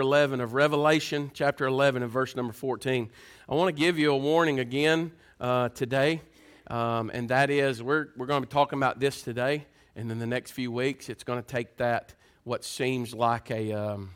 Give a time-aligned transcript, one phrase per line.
[0.00, 3.08] 11 of Revelation, chapter 11, and verse number 14.
[3.48, 6.20] I want to give you a warning again uh, today,
[6.66, 10.18] um, and that is we're, we're going to be talking about this today, and in
[10.18, 12.12] the next few weeks, it's going to take that
[12.42, 14.10] what seems like a um,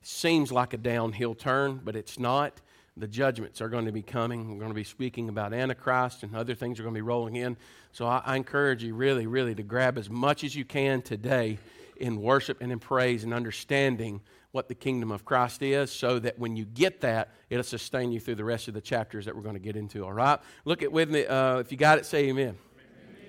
[0.00, 2.58] seems like a downhill turn, but it's not.
[2.96, 4.48] The judgments are going to be coming.
[4.48, 7.36] We're going to be speaking about Antichrist, and other things are going to be rolling
[7.36, 7.58] in.
[7.92, 11.58] So I, I encourage you, really, really, to grab as much as you can today
[11.98, 14.22] in worship and in praise and understanding
[14.52, 18.18] what the kingdom of Christ is so that when you get that, it'll sustain you
[18.18, 20.40] through the rest of the chapters that we're going to get into, all right?
[20.64, 21.24] Look at with me.
[21.24, 22.48] Uh, if you got it, say amen.
[22.48, 22.56] amen.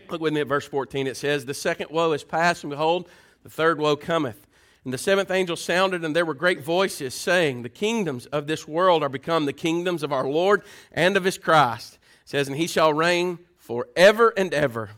[0.09, 1.07] Look with me at verse 14.
[1.07, 3.07] It says, The second woe is past, and behold,
[3.43, 4.47] the third woe cometh.
[4.83, 8.67] And the seventh angel sounded, and there were great voices saying, The kingdoms of this
[8.67, 11.99] world are become the kingdoms of our Lord and of his Christ.
[12.23, 14.89] It says, And he shall reign forever and ever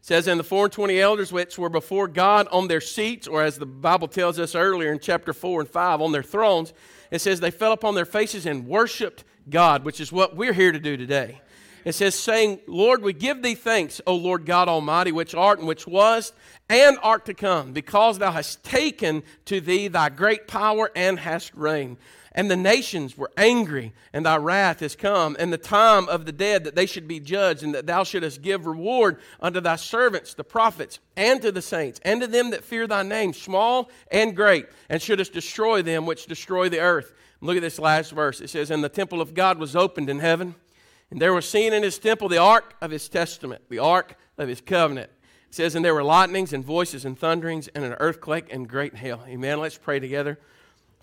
[0.00, 3.42] says, And the four and twenty elders which were before God on their seats, or
[3.42, 6.72] as the Bible tells us earlier in chapter 4 and 5, on their thrones,
[7.10, 10.72] it says they fell upon their faces and worshiped God, which is what we're here
[10.72, 11.40] to do today.
[11.84, 15.68] It says, saying, Lord, we give thee thanks, O Lord God Almighty, which art and
[15.68, 16.32] which was
[16.68, 21.54] and art to come, because thou hast taken to thee thy great power and hast
[21.54, 21.96] reigned.
[22.32, 26.32] And the nations were angry, and thy wrath is come, and the time of the
[26.32, 30.34] dead that they should be judged, and that thou shouldest give reward unto thy servants,
[30.34, 34.36] the prophets, and to the saints, and to them that fear thy name, small and
[34.36, 37.12] great, and shouldest destroy them which destroy the earth.
[37.40, 38.40] Look at this last verse.
[38.40, 40.54] It says, And the temple of God was opened in heaven,
[41.10, 44.48] and there was seen in his temple the ark of his testament, the ark of
[44.48, 45.10] his covenant.
[45.48, 48.94] It says, And there were lightnings and voices and thunderings, and an earthquake and great
[48.94, 49.24] hail.
[49.26, 49.58] Amen.
[49.58, 50.38] Let's pray together.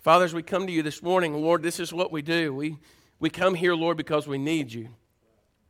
[0.00, 2.54] Father, as we come to you this morning, Lord, this is what we do.
[2.54, 2.78] We,
[3.18, 4.90] we come here, Lord, because we need you.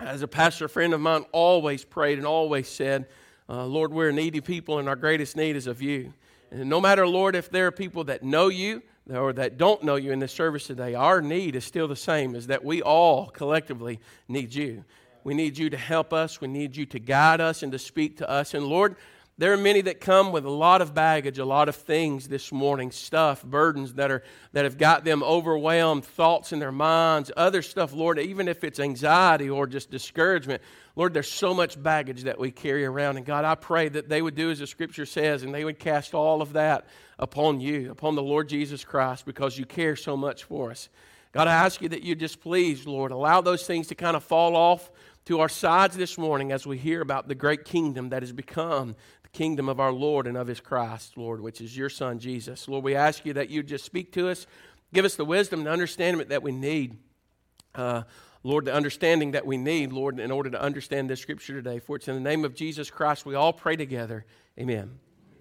[0.01, 3.07] As a pastor friend of mine always prayed and always said,
[3.49, 6.13] uh, Lord, we're needy people, and our greatest need is of you.
[6.51, 9.97] And no matter, Lord, if there are people that know you or that don't know
[9.97, 13.29] you in this service today, our need is still the same, is that we all
[13.29, 14.85] collectively need you.
[15.25, 16.39] We need you to help us.
[16.39, 18.53] We need you to guide us and to speak to us.
[18.53, 18.97] And Lord,
[19.39, 22.51] there are many that come with a lot of baggage, a lot of things this
[22.51, 27.63] morning, stuff, burdens that are that have got them overwhelmed, thoughts in their minds, other
[27.63, 30.61] stuff, Lord, even if it's anxiety or just discouragement.
[30.97, 33.17] Lord, there's so much baggage that we carry around.
[33.17, 35.79] And God, I pray that they would do as the scripture says and they would
[35.79, 36.87] cast all of that
[37.21, 40.89] upon you, upon the Lord Jesus Christ, because you care so much for us.
[41.31, 44.25] God, I ask you that you just please, Lord, allow those things to kind of
[44.25, 44.91] fall off
[45.27, 48.97] to our sides this morning as we hear about the great kingdom that has become
[49.39, 52.67] kingdom of our Lord and of his Christ, Lord, which is your Son, Jesus.
[52.67, 54.49] Lord, we ask you that you just speak to us,
[54.93, 56.99] give us the wisdom and understanding that we need.
[57.73, 58.03] Uh,
[58.43, 61.79] Lord, the understanding that we need, Lord, in order to understand this scripture today.
[61.79, 64.25] For it's in the name of Jesus Christ we all pray together.
[64.59, 64.99] Amen.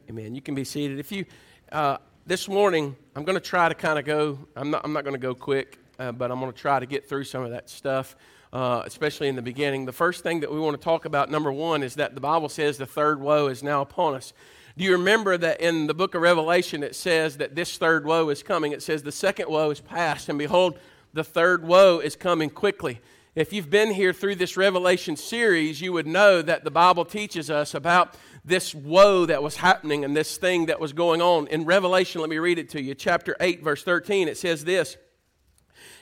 [0.08, 0.36] Amen.
[0.36, 1.00] You can be seated.
[1.00, 1.26] If you,
[1.72, 1.98] uh,
[2.28, 5.16] this morning, I'm going to try to kind of go, I'm not, I'm not going
[5.16, 7.68] to go quick, uh, but I'm going to try to get through some of that
[7.68, 8.16] stuff
[8.54, 9.86] uh, especially in the beginning.
[9.86, 12.50] The first thing that we want to talk about, number one, is that the Bible
[12.50, 14.34] says the third woe is now upon us.
[14.78, 18.30] Do you remember that in the book of Revelation it says that this third woe
[18.30, 18.72] is coming?
[18.72, 20.78] It says the second woe is past, and behold,
[21.14, 23.02] the third woe is coming quickly.
[23.34, 27.50] If you've been here through this Revelation series, you would know that the Bible teaches
[27.52, 31.48] us about this woe that was happening and this thing that was going on.
[31.48, 32.96] In Revelation, let me read it to you.
[32.96, 34.98] Chapter 8, verse 13, it says this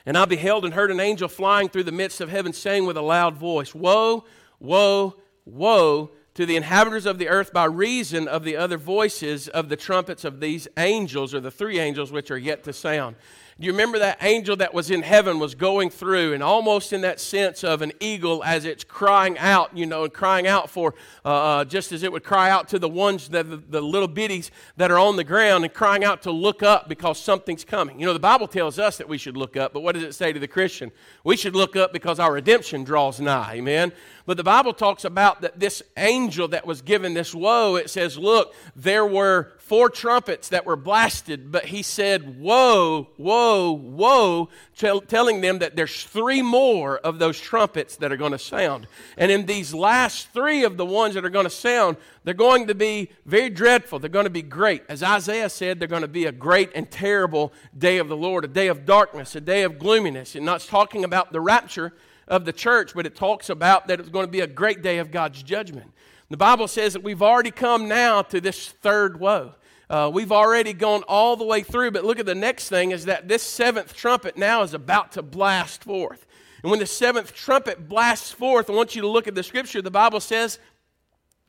[0.06, 2.96] and I beheld and heard an angel flying through the midst of heaven, saying with
[2.96, 4.24] a loud voice, Woe,
[4.60, 9.68] woe, woe to the inhabitants of the earth by reason of the other voices of
[9.68, 13.16] the trumpets of these angels, or the three angels which are yet to sound.
[13.58, 17.00] Do you remember that angel that was in heaven was going through, and almost in
[17.00, 20.94] that sense of an eagle as it's crying out, you know, and crying out for,
[21.24, 24.10] uh, uh, just as it would cry out to the ones, that, the, the little
[24.10, 27.98] bitties that are on the ground, and crying out to look up because something's coming.
[27.98, 30.14] You know, the Bible tells us that we should look up, but what does it
[30.14, 30.92] say to the Christian?
[31.24, 33.54] We should look up because our redemption draws nigh.
[33.54, 33.90] Amen.
[34.26, 38.18] But the Bible talks about that this angel that was given this woe, it says,
[38.18, 45.00] look, there were four trumpets that were blasted, but he said, Woe, woe, woe, tell,
[45.00, 48.86] telling them that there's three more of those trumpets that are going to sound.
[49.16, 52.68] And in these last three of the ones that are going to sound, they're going
[52.68, 53.98] to be very dreadful.
[53.98, 54.84] They're going to be great.
[54.88, 58.44] As Isaiah said, they're going to be a great and terrible day of the Lord,
[58.44, 60.36] a day of darkness, a day of gloominess.
[60.36, 61.92] And not talking about the rapture
[62.28, 64.98] of the church, but it talks about that it's going to be a great day
[64.98, 65.92] of God's judgment.
[66.28, 69.54] The Bible says that we've already come now to this third woe.
[69.88, 73.04] Uh, we've already gone all the way through, but look at the next thing is
[73.04, 76.26] that this seventh trumpet now is about to blast forth.
[76.62, 79.80] And when the seventh trumpet blasts forth, I want you to look at the scripture.
[79.80, 80.58] The Bible says,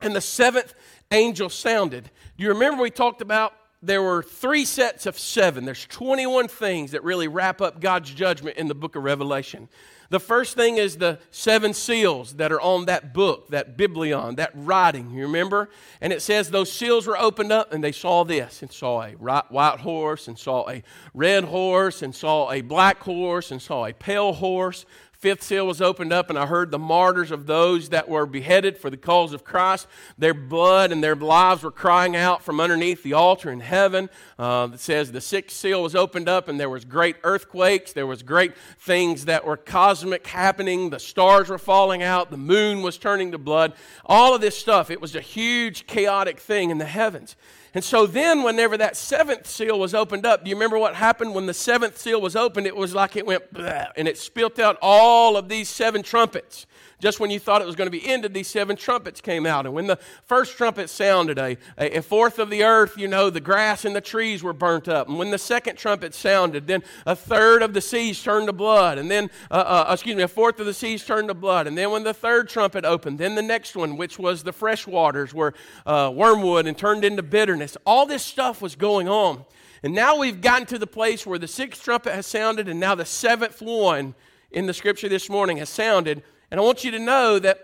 [0.01, 0.75] and the seventh
[1.11, 2.11] angel sounded.
[2.37, 5.65] Do you remember we talked about there were three sets of seven.
[5.65, 9.69] There's 21 things that really wrap up God's judgment in the book of Revelation.
[10.09, 14.51] The first thing is the seven seals that are on that book, that biblion, that
[14.55, 15.69] writing, you remember?
[15.99, 19.11] And it says those seals were opened up and they saw this and saw a
[19.11, 20.81] white horse and saw a
[21.13, 24.85] red horse and saw a black horse and saw a pale horse
[25.17, 28.77] fifth seal was opened up, and I heard the martyrs of those that were beheaded
[28.77, 29.87] for the cause of Christ.
[30.17, 34.09] Their blood and their lives were crying out from underneath the altar in heaven.
[34.37, 37.93] Uh, it says the sixth seal was opened up, and there was great earthquakes.
[37.93, 40.89] There was great things that were cosmic happening.
[40.89, 42.31] The stars were falling out.
[42.31, 43.73] The moon was turning to blood.
[44.05, 44.91] All of this stuff.
[44.91, 47.35] It was a huge, chaotic thing in the heavens.
[47.77, 51.35] And so then, whenever that seventh seal was opened up, do you remember what happened
[51.35, 52.65] when the seventh seal was opened?
[52.65, 56.65] It was like it went, and it spilt out all of these seven trumpets
[56.99, 59.65] just when you thought it was going to be ended, these seven trumpets came out.
[59.67, 63.39] And when the first trumpet sounded, a, a, fourth of the earth, you know, the
[63.39, 65.07] grass and the trees were burnt up.
[65.07, 68.97] And when the second trumpet sounded, then a third of the seas turned to blood.
[68.97, 71.67] And then, uh, uh, excuse me, a fourth of the seas turned to blood.
[71.67, 74.87] And then when the third trumpet opened, then the next one, which was the fresh
[74.87, 75.53] waters, were
[75.85, 77.77] uh, wormwood and turned into bitterness.
[77.85, 79.45] All this stuff was going on.
[79.83, 82.95] And now we've gotten to the place where the sixth trumpet has sounded, and now
[82.95, 84.15] the seventh one
[84.49, 86.23] in the scripture this morning has sounded.
[86.51, 87.59] And I want you to know that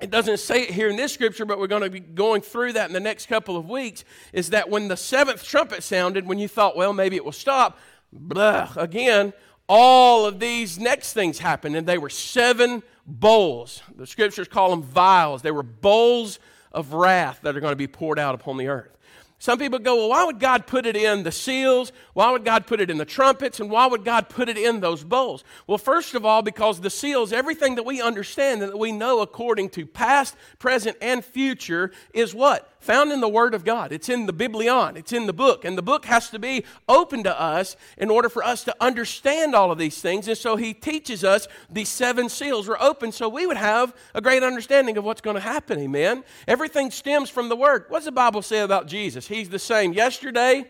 [0.00, 2.72] it doesn't say it here in this scripture, but we're going to be going through
[2.72, 4.04] that in the next couple of weeks.
[4.32, 7.78] Is that when the seventh trumpet sounded, when you thought, well, maybe it will stop,
[8.12, 9.32] blah, again,
[9.68, 13.82] all of these next things happened, and they were seven bowls.
[13.96, 15.42] The scriptures call them vials.
[15.42, 16.40] They were bowls
[16.72, 18.98] of wrath that are going to be poured out upon the earth.
[19.42, 21.90] Some people go, well, why would God put it in the seals?
[22.12, 23.58] Why would God put it in the trumpets?
[23.58, 25.42] And why would God put it in those bowls?
[25.66, 29.18] Well, first of all, because the seals, everything that we understand and that we know
[29.18, 32.71] according to past, present, and future, is what?
[32.82, 33.92] Found in the Word of God.
[33.92, 35.64] It's in the Biblion, it's in the book.
[35.64, 39.54] And the book has to be open to us in order for us to understand
[39.54, 40.28] all of these things.
[40.28, 44.20] And so he teaches us these seven seals were open so we would have a
[44.20, 45.78] great understanding of what's going to happen.
[45.78, 46.24] Amen.
[46.48, 47.86] Everything stems from the Word.
[47.88, 49.28] What does the Bible say about Jesus?
[49.28, 50.64] He's the same yesterday,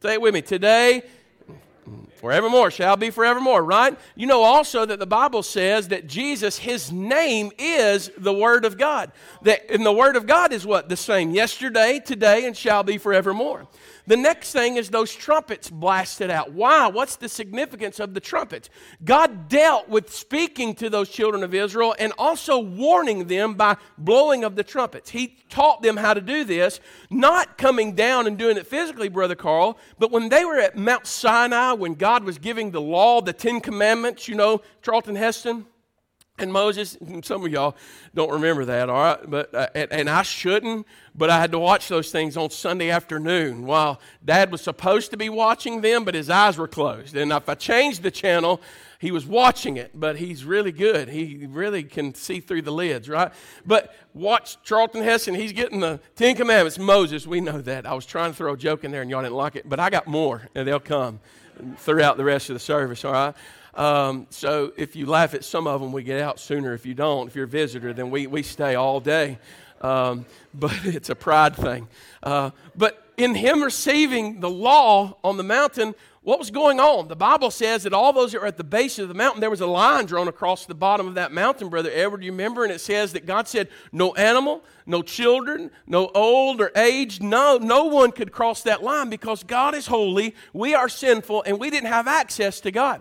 [0.00, 1.02] say it with me, today,
[2.18, 3.96] Forevermore shall be forevermore, right?
[4.16, 8.76] You know also that the Bible says that Jesus, his name is the Word of
[8.76, 9.12] God.
[9.42, 10.88] That, and the Word of God is what?
[10.88, 13.68] The same yesterday, today, and shall be forevermore.
[14.08, 16.52] The next thing is those trumpets blasted out.
[16.52, 16.86] Why?
[16.86, 18.70] What's the significance of the trumpets?
[19.04, 24.44] God dealt with speaking to those children of Israel and also warning them by blowing
[24.44, 25.10] of the trumpets.
[25.10, 29.34] He taught them how to do this, not coming down and doing it physically, Brother
[29.34, 33.34] Carl, but when they were at Mount Sinai, when God was giving the law, the
[33.34, 35.66] Ten Commandments, you know, Charlton Heston
[36.38, 37.76] and Moses, some of y'all
[38.14, 39.30] don't remember that, all right?
[39.30, 42.90] But uh, and, and, I shouldn't, but I had to watch those things on Sunday
[42.90, 47.16] afternoon while Dad was supposed to be watching them, but his eyes were closed.
[47.16, 48.60] And if I changed the channel,
[49.00, 51.08] he was watching it, but he's really good.
[51.08, 53.32] He really can see through the lids, right?
[53.64, 55.34] But watch Charlton Heston.
[55.34, 56.78] He's getting the Ten Commandments.
[56.78, 57.86] Moses, we know that.
[57.86, 59.78] I was trying to throw a joke in there, and y'all didn't like it, but
[59.78, 61.20] I got more, and they'll come
[61.76, 63.34] throughout the rest of the service, all right?
[63.74, 66.74] Um, so if you laugh at some of them, we get out sooner.
[66.74, 69.38] If you don't, if you're a visitor, then we, we stay all day.
[69.80, 71.88] Um, but it's a pride thing.
[72.22, 77.08] Uh, but in him receiving the law on the mountain, what was going on?
[77.08, 79.48] The Bible says that all those that were at the base of the mountain, there
[79.48, 82.22] was a line drawn across the bottom of that mountain, Brother Edward.
[82.22, 82.64] You remember?
[82.64, 87.56] And it says that God said, No animal, no children, no old or aged, no,
[87.56, 91.70] no one could cross that line because God is holy, we are sinful, and we
[91.70, 93.00] didn't have access to God.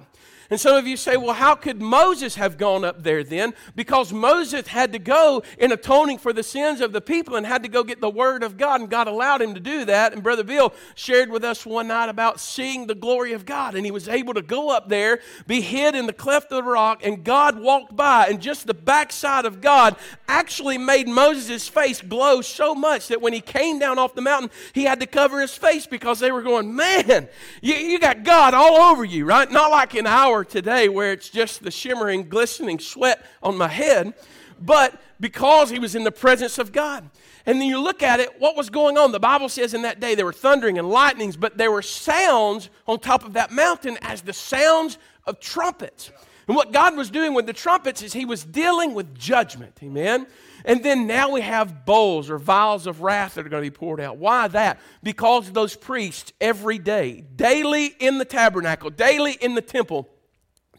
[0.50, 3.54] And some of you say, well, how could Moses have gone up there then?
[3.76, 7.64] Because Moses had to go in atoning for the sins of the people and had
[7.64, 10.14] to go get the word of God, and God allowed him to do that.
[10.14, 13.86] And Brother Bill shared with us one night about seeing the glory of God, and
[13.86, 17.06] he was able to go up there, be hid in the cleft of the rock,
[17.06, 19.98] and God walked by, and just the backside of God
[20.30, 24.50] actually made Moses' face glow so much that when he came down off the mountain,
[24.74, 27.28] he had to cover his face because they were going, Man,
[27.62, 29.50] you, you got God all over you, right?
[29.52, 34.14] Not like in our today where it's just the shimmering, glistening sweat on my head,
[34.62, 37.10] but because he was in the presence of God.
[37.46, 39.12] And then you look at it, what was going on?
[39.12, 42.70] The Bible says in that day there were thundering and lightnings, but there were sounds
[42.88, 46.12] on top of that mountain as the sounds of trumpets.
[46.48, 49.78] And what God was doing with the trumpets is he was dealing with judgment.
[49.84, 50.28] Amen.
[50.64, 53.76] And then now we have bowls or vials of wrath that are going to be
[53.76, 54.18] poured out.
[54.18, 54.80] Why that?
[55.04, 60.10] Because those priests every day, daily in the tabernacle, daily in the temple,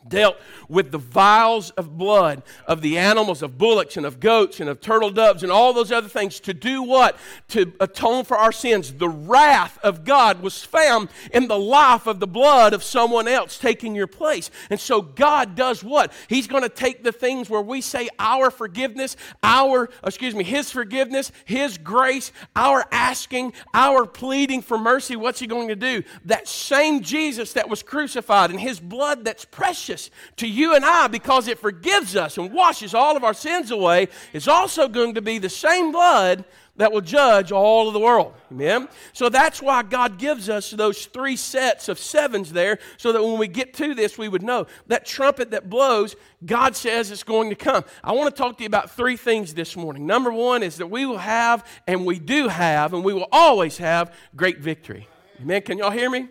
[0.09, 0.37] dealt
[0.69, 4.81] with the vials of blood of the animals, of bullocks and of goats and of
[4.81, 7.17] turtle doves and all those other things to do what?
[7.49, 8.93] To atone for our sins.
[8.93, 13.59] The wrath of God was found in the life of the blood of someone else
[13.59, 14.51] taking your place.
[14.71, 16.13] And so God does what?
[16.29, 20.71] He's going to take the things where we say our forgiveness, our, excuse me, His
[20.71, 25.17] forgiveness, His grace, our asking, our pleading for mercy.
[25.17, 26.03] What's He going to do?
[26.27, 29.98] That same Jesus that was crucified and His blood that's precious
[30.37, 34.09] to you and I, because it forgives us and washes all of our sins away,
[34.33, 36.45] is also going to be the same blood
[36.77, 38.35] that will judge all of the world.
[38.53, 38.89] Amen?
[39.13, 43.37] So that's why God gives us those three sets of sevens there, so that when
[43.37, 46.15] we get to this, we would know that trumpet that blows,
[46.47, 47.85] God says it's going to come.
[48.05, 50.07] I want to talk to you about three things this morning.
[50.07, 53.79] Number one is that we will have, and we do have, and we will always
[53.79, 55.09] have great victory.
[55.41, 55.63] Amen?
[55.63, 56.29] Can y'all hear me?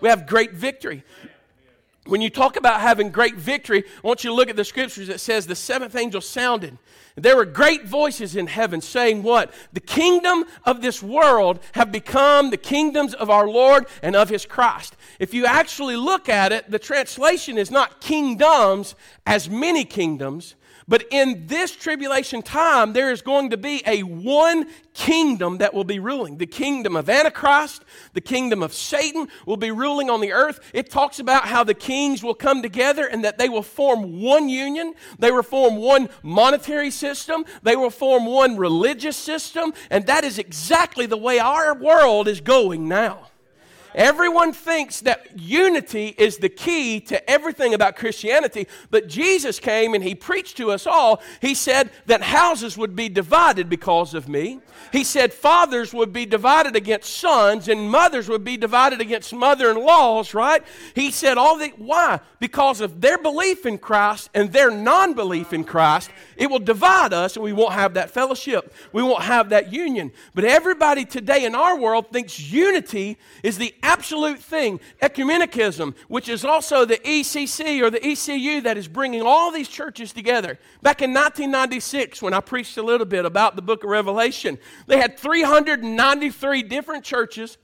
[0.00, 1.02] We have great victory.
[2.08, 5.08] When you talk about having great victory, I want you to look at the scriptures
[5.08, 6.78] that says the seventh angel sounded.
[7.16, 9.52] There were great voices in heaven saying what?
[9.74, 14.46] The kingdom of this world have become the kingdoms of our Lord and of his
[14.46, 14.96] Christ.
[15.18, 18.94] If you actually look at it, the translation is not kingdoms
[19.26, 20.54] as many kingdoms,
[20.88, 25.84] but in this tribulation time, there is going to be a one kingdom that will
[25.84, 26.38] be ruling.
[26.38, 30.60] The kingdom of Antichrist, the kingdom of Satan will be ruling on the earth.
[30.72, 34.48] It talks about how the kings will come together and that they will form one
[34.48, 34.94] union.
[35.18, 37.44] They will form one monetary system.
[37.62, 39.74] They will form one religious system.
[39.90, 43.28] And that is exactly the way our world is going now.
[43.98, 50.04] Everyone thinks that unity is the key to everything about Christianity, but Jesus came and
[50.04, 51.20] he preached to us all.
[51.40, 54.60] He said that houses would be divided because of me.
[54.92, 59.68] He said fathers would be divided against sons and mothers would be divided against mother
[59.68, 60.62] in laws, right?
[60.94, 62.20] He said all the Why?
[62.38, 67.12] Because of their belief in Christ and their non belief in Christ, it will divide
[67.12, 68.72] us and we won't have that fellowship.
[68.92, 70.12] We won't have that union.
[70.34, 74.78] But everybody today in our world thinks unity is the absolute thing.
[75.02, 80.12] Ecumenicism, which is also the ECC or the ECU that is bringing all these churches
[80.12, 80.58] together.
[80.80, 84.98] Back in 1996, when I preached a little bit about the book of Revelation, they
[84.98, 87.58] had 393 different churches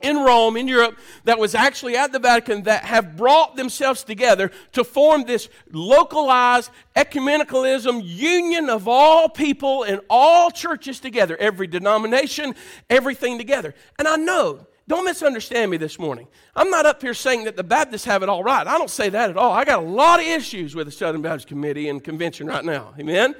[0.00, 4.50] in Rome, in Europe, that was actually at the Vatican that have brought themselves together
[4.72, 12.54] to form this localized ecumenicalism union of all people and all churches together, every denomination,
[12.90, 13.74] everything together.
[13.98, 16.28] And I know don't misunderstand me this morning.
[16.54, 18.64] I'm not up here saying that the Baptists have it all right.
[18.66, 19.50] I don't say that at all.
[19.50, 22.94] I got a lot of issues with the Southern Baptist Committee and Convention right now.
[22.98, 23.34] Amen?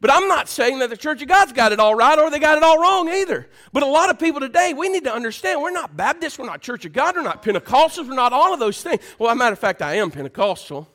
[0.00, 2.38] But I'm not saying that the Church of God's got it all right or they
[2.38, 3.48] got it all wrong either.
[3.72, 6.60] But a lot of people today, we need to understand we're not Baptists, we're not
[6.60, 9.02] Church of God, we're not Pentecostals, we're not all of those things.
[9.18, 10.88] Well, as a matter of fact, I am Pentecostal.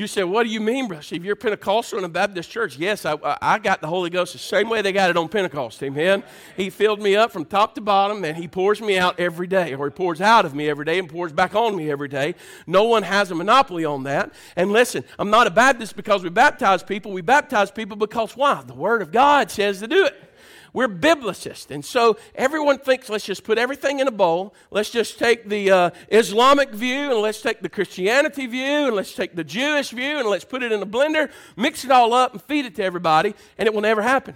[0.00, 1.26] You say, what do you mean, Brother Steve?
[1.26, 2.78] You're Pentecostal in a Baptist church.
[2.78, 5.82] Yes, I, I got the Holy Ghost the same way they got it on Pentecost.
[5.82, 6.22] Amen.
[6.56, 9.74] He filled me up from top to bottom, and He pours me out every day,
[9.74, 12.34] or He pours out of me every day and pours back on me every day.
[12.66, 14.32] No one has a monopoly on that.
[14.56, 17.12] And listen, I'm not a Baptist because we baptize people.
[17.12, 18.62] We baptize people because why?
[18.66, 20.29] The Word of God says to do it.
[20.72, 21.70] We're biblicists.
[21.70, 24.54] And so everyone thinks let's just put everything in a bowl.
[24.70, 29.14] Let's just take the uh, Islamic view and let's take the Christianity view and let's
[29.14, 32.32] take the Jewish view and let's put it in a blender, mix it all up
[32.32, 34.34] and feed it to everybody, and it will never happen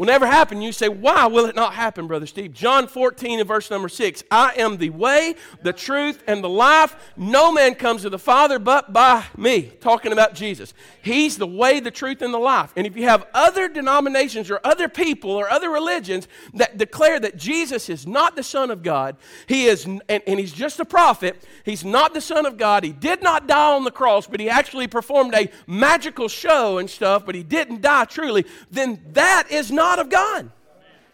[0.00, 0.62] will never happen.
[0.62, 2.54] You say, Why will it not happen, Brother Steve?
[2.54, 6.96] John 14 and verse number 6 I am the way, the truth, and the life.
[7.18, 9.70] No man comes to the Father but by me.
[9.82, 10.72] Talking about Jesus.
[11.02, 12.72] He's the way, the truth, and the life.
[12.76, 17.36] And if you have other denominations or other people or other religions that declare that
[17.36, 21.44] Jesus is not the Son of God, he is, and, and he's just a prophet,
[21.66, 24.48] he's not the Son of God, he did not die on the cross, but he
[24.48, 29.70] actually performed a magical show and stuff, but he didn't die truly, then that is
[29.70, 30.50] not of God,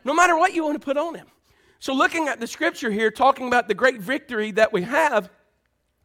[0.04, 1.26] no matter what you want to put on him.
[1.78, 5.30] So, looking at the scripture here, talking about the great victory that we have,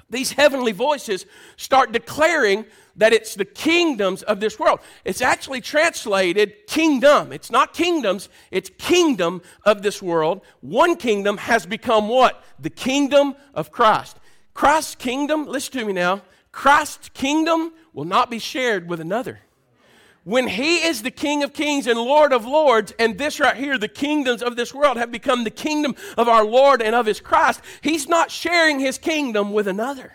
[0.09, 1.25] these heavenly voices
[1.55, 2.65] start declaring
[2.97, 4.81] that it's the kingdoms of this world.
[5.05, 7.31] It's actually translated kingdom.
[7.31, 10.41] It's not kingdoms, it's kingdom of this world.
[10.59, 12.43] One kingdom has become what?
[12.59, 14.17] The kingdom of Christ.
[14.53, 19.39] Christ's kingdom, listen to me now, Christ's kingdom will not be shared with another
[20.23, 23.77] when he is the King of kings and Lord of lords, and this right here,
[23.77, 27.19] the kingdoms of this world have become the kingdom of our Lord and of his
[27.19, 30.13] Christ, he's not sharing his kingdom with another.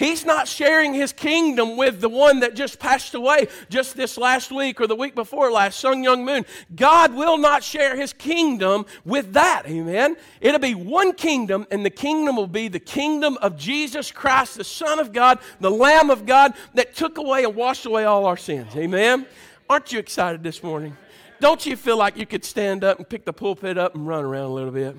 [0.00, 4.50] He's not sharing his kingdom with the one that just passed away just this last
[4.50, 6.46] week or the week before last, Sun Myung Moon.
[6.74, 9.64] God will not share his kingdom with that.
[9.66, 10.16] Amen.
[10.40, 14.64] It'll be one kingdom, and the kingdom will be the kingdom of Jesus Christ, the
[14.64, 18.38] Son of God, the Lamb of God that took away and washed away all our
[18.38, 18.74] sins.
[18.76, 19.26] Amen.
[19.68, 20.96] Aren't you excited this morning?
[21.40, 24.24] Don't you feel like you could stand up and pick the pulpit up and run
[24.24, 24.96] around a little bit?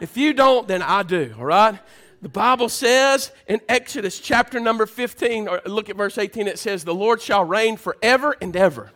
[0.00, 1.78] If you don't, then I do, all right?
[2.22, 6.84] The Bible says in Exodus chapter number 15, or look at verse 18, it says,
[6.84, 8.92] The Lord shall reign forever and ever.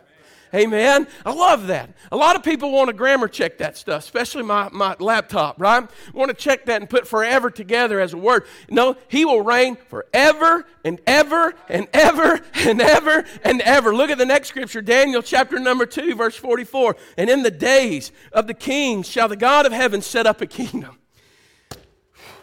[0.53, 1.07] Amen.
[1.25, 1.89] I love that.
[2.11, 5.89] A lot of people want to grammar check that stuff, especially my, my laptop, right?
[6.13, 8.45] Want to check that and put forever together as a word.
[8.69, 13.93] No, he will reign forever and ever and ever and ever and ever.
[13.93, 16.95] Look at the next scripture, Daniel chapter number 2, verse 44.
[17.17, 20.47] And in the days of the kings shall the God of heaven set up a
[20.47, 20.99] kingdom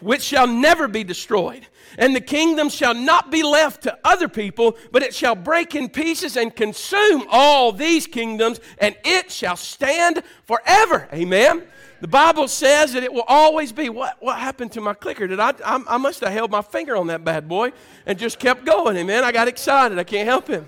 [0.03, 1.65] which shall never be destroyed
[1.97, 5.89] and the kingdom shall not be left to other people, but it shall break in
[5.89, 11.07] pieces and consume all these kingdoms, and it shall stand forever.
[11.13, 11.63] Amen.
[12.01, 13.89] The Bible says that it will always be.
[13.89, 15.25] What, what happened to my clicker?
[15.25, 17.71] Did I, I, I must have held my finger on that bad boy
[18.05, 18.97] and just kept going.
[18.97, 19.23] Amen.
[19.23, 19.97] I got excited.
[19.97, 20.67] I can't help him.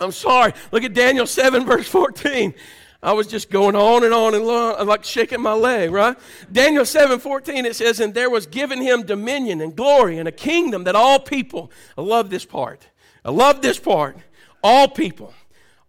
[0.00, 0.54] I'm sorry.
[0.72, 2.54] Look at Daniel 7, verse 14.
[3.02, 6.16] I was just going on and on and on, like shaking my leg, right?
[6.52, 10.32] Daniel 7 14, it says, And there was given him dominion and glory and a
[10.32, 12.88] kingdom that all people, I love this part.
[13.24, 14.18] I love this part.
[14.62, 15.32] All people,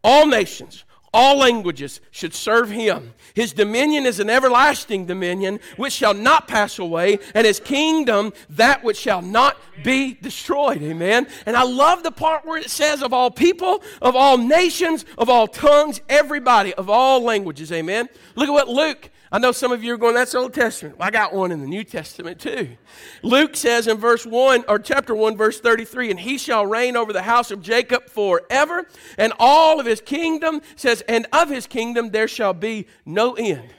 [0.03, 3.13] all nations, all languages should serve him.
[3.33, 8.83] His dominion is an everlasting dominion which shall not pass away, and his kingdom that
[8.83, 10.81] which shall not be destroyed.
[10.81, 11.27] Amen.
[11.45, 15.29] And I love the part where it says, of all people, of all nations, of
[15.29, 17.71] all tongues, everybody, of all languages.
[17.71, 18.07] Amen.
[18.35, 20.99] Look at what Luke I know some of you are going, that's Old Testament.
[20.99, 22.75] Well, I got one in the New Testament too.
[23.23, 27.13] Luke says in verse 1, or chapter 1, verse 33, and he shall reign over
[27.13, 28.85] the house of Jacob forever,
[29.17, 33.73] and all of his kingdom says, and of his kingdom there shall be no end.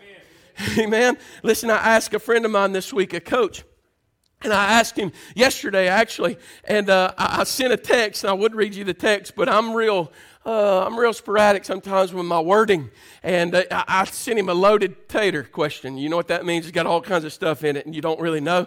[0.59, 0.79] Amen.
[0.87, 1.19] Amen.
[1.43, 3.63] Listen, I asked a friend of mine this week, a coach.
[4.45, 8.35] And I asked him yesterday, actually, and uh, I, I sent a text, and I
[8.35, 10.11] would read you the text, but I'm real
[10.45, 12.91] uh, I'm real sporadic sometimes with my wording.
[13.23, 15.97] And uh, I, I sent him a loaded tater question.
[15.97, 16.67] You know what that means?
[16.67, 18.67] It's got all kinds of stuff in it, and you don't really know.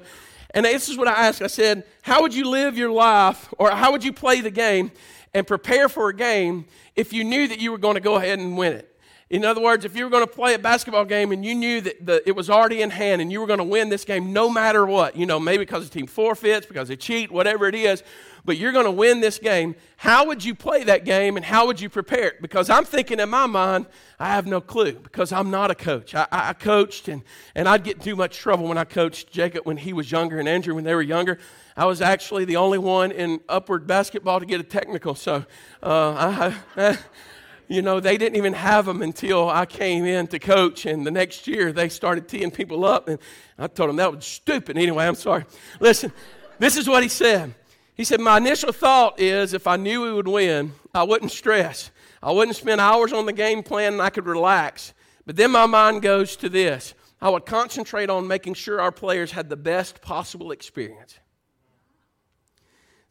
[0.51, 1.41] And this is what I asked.
[1.41, 4.91] I said, How would you live your life, or how would you play the game
[5.33, 8.39] and prepare for a game if you knew that you were going to go ahead
[8.39, 8.94] and win it?
[9.27, 11.81] In other words, if you were going to play a basketball game and you knew
[11.81, 14.33] that the, it was already in hand and you were going to win this game
[14.33, 17.73] no matter what, you know, maybe because the team forfeits, because they cheat, whatever it
[17.73, 18.03] is,
[18.45, 19.75] but you're going to win this game.
[19.97, 22.39] How would you play that game and how would you prepare it?
[22.39, 23.87] Because I'm thinking in my mind,
[24.19, 26.13] I have no clue because I'm not a coach.
[26.13, 27.23] I, I coached and,
[27.55, 30.47] and I'd get too much trouble when I coached Jacob when he was younger and
[30.47, 31.39] Andrew when they were younger.
[31.75, 35.15] I was actually the only one in upward basketball to get a technical.
[35.15, 35.45] So,
[35.81, 36.97] uh, I,
[37.67, 40.85] you know, they didn't even have them until I came in to coach.
[40.85, 43.07] And the next year, they started teeing people up.
[43.07, 43.19] And
[43.57, 44.77] I told them that was stupid.
[44.77, 45.45] Anyway, I'm sorry.
[45.79, 46.11] Listen,
[46.59, 47.53] this is what he said.
[47.95, 51.91] He said, My initial thought is if I knew we would win, I wouldn't stress.
[52.21, 54.93] I wouldn't spend hours on the game plan and I could relax.
[55.25, 59.31] But then my mind goes to this I would concentrate on making sure our players
[59.31, 61.17] had the best possible experience.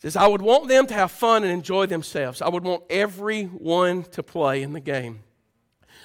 [0.04, 2.42] Says, I would want them to have fun and enjoy themselves.
[2.42, 5.20] I would want everyone to play in the game.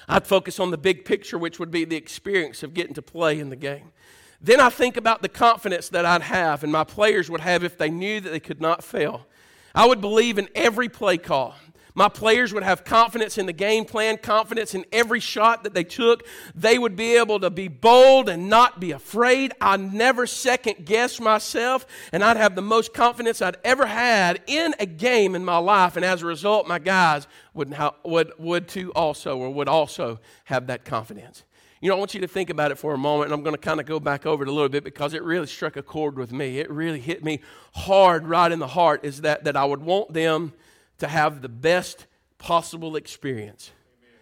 [0.08, 3.38] I'd focus on the big picture, which would be the experience of getting to play
[3.38, 3.92] in the game.
[4.40, 7.76] Then I think about the confidence that I'd have and my players would have if
[7.76, 9.26] they knew that they could not fail.
[9.74, 11.54] I would believe in every play call.
[11.94, 15.84] My players would have confidence in the game plan, confidence in every shot that they
[15.84, 16.26] took.
[16.54, 19.52] They would be able to be bold and not be afraid.
[19.60, 24.74] I never second guess myself, and I'd have the most confidence I'd ever had in
[24.78, 25.96] a game in my life.
[25.96, 27.74] And as a result, my guys would,
[28.04, 31.44] would, would too also, or would also have that confidence.
[31.80, 33.56] You know, I want you to think about it for a moment, and I'm going
[33.56, 35.82] to kind of go back over it a little bit because it really struck a
[35.82, 36.58] chord with me.
[36.58, 37.40] It really hit me
[37.72, 40.52] hard right in the heart is that, that I would want them
[41.00, 42.06] to have the best
[42.38, 43.72] possible experience.
[44.00, 44.14] Amen.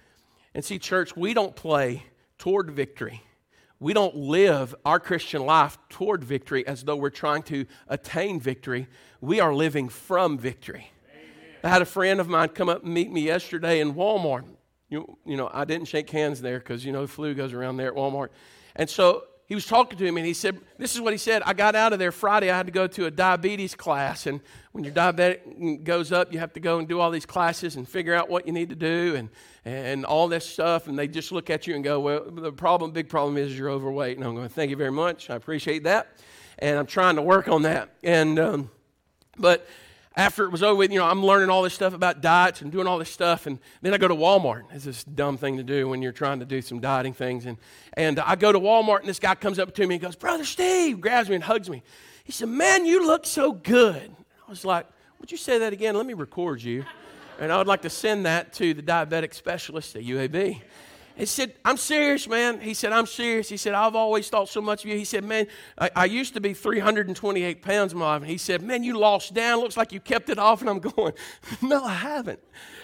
[0.54, 2.04] And see, church, we don't play
[2.38, 3.22] toward victory.
[3.80, 8.88] We don't live our Christian life toward victory as though we're trying to attain victory.
[9.20, 10.90] We are living from victory.
[11.12, 11.56] Amen.
[11.62, 14.44] I had a friend of mine come up and meet me yesterday in Walmart.
[14.88, 17.76] You, you know, I didn't shake hands there because, you know, the flu goes around
[17.76, 18.30] there at Walmart.
[18.74, 21.42] And so he was talking to him and he said, This is what he said.
[21.46, 22.50] I got out of there Friday.
[22.50, 24.26] I had to go to a diabetes class.
[24.26, 24.40] And
[24.72, 27.88] when your diabetic goes up, you have to go and do all these classes and
[27.88, 29.30] figure out what you need to do and,
[29.64, 30.86] and all this stuff.
[30.86, 33.70] And they just look at you and go, Well, the problem, big problem is you're
[33.70, 34.18] overweight.
[34.18, 35.30] And I'm going, Thank you very much.
[35.30, 36.08] I appreciate that.
[36.58, 37.88] And I'm trying to work on that.
[38.04, 38.70] And, um,
[39.38, 39.66] But
[40.18, 42.72] after it was over with, you know, I'm learning all this stuff about diets and
[42.72, 43.46] doing all this stuff.
[43.46, 44.64] And then I go to Walmart.
[44.72, 47.46] It's this dumb thing to do when you're trying to do some dieting things.
[47.46, 47.56] And,
[47.92, 50.44] and I go to Walmart, and this guy comes up to me and goes, Brother
[50.44, 51.84] Steve, grabs me and hugs me.
[52.24, 54.10] He said, Man, you look so good.
[54.44, 54.88] I was like,
[55.20, 55.94] Would you say that again?
[55.94, 56.84] Let me record you.
[57.38, 60.60] And I would like to send that to the diabetic specialist at UAB.
[61.18, 62.60] He said, I'm serious, man.
[62.60, 63.48] He said, I'm serious.
[63.48, 64.96] He said, I've always thought so much of you.
[64.96, 68.22] He said, man, I, I used to be 328 pounds life.
[68.22, 69.58] And he said, man, you lost down.
[69.58, 70.60] Looks like you kept it off.
[70.60, 71.12] And I'm going,
[71.62, 72.38] no, I haven't.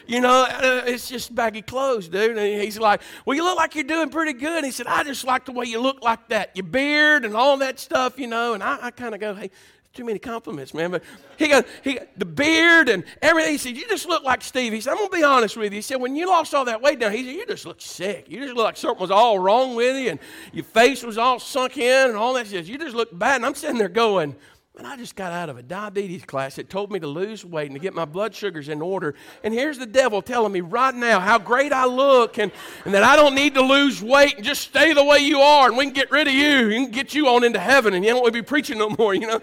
[0.09, 2.37] You know, uh, it's just baggy clothes, dude.
[2.37, 4.57] And he's like, well, you look like you're doing pretty good.
[4.57, 7.37] And he said, I just like the way you look like that, your beard and
[7.37, 8.55] all that stuff, you know.
[8.55, 9.53] And I, I kind of go, hey,
[9.95, 10.91] too many compliments, man.
[10.91, 11.05] But
[11.39, 13.53] he got, he got the beard and everything.
[13.53, 14.73] He said, You just look like Steve.
[14.73, 15.79] He said, I'm gonna be honest with you.
[15.79, 18.27] He said, When you lost all that weight down, he said, You just look sick.
[18.29, 20.21] You just look like something was all wrong with you, and
[20.53, 22.47] your face was all sunk in and all that.
[22.47, 23.37] He says, You just look bad.
[23.37, 24.35] And I'm sitting there going,
[24.77, 27.67] Man, I just got out of a diabetes class that told me to lose weight
[27.67, 29.15] and to get my blood sugars in order.
[29.45, 32.51] And here's the devil telling me right now how great I look and,
[32.85, 35.69] and that I don't need to lose weight and just stay the way you are
[35.69, 38.11] and we can get rid of you and get you on into heaven and you
[38.11, 39.41] don't want to be preaching no more, you know.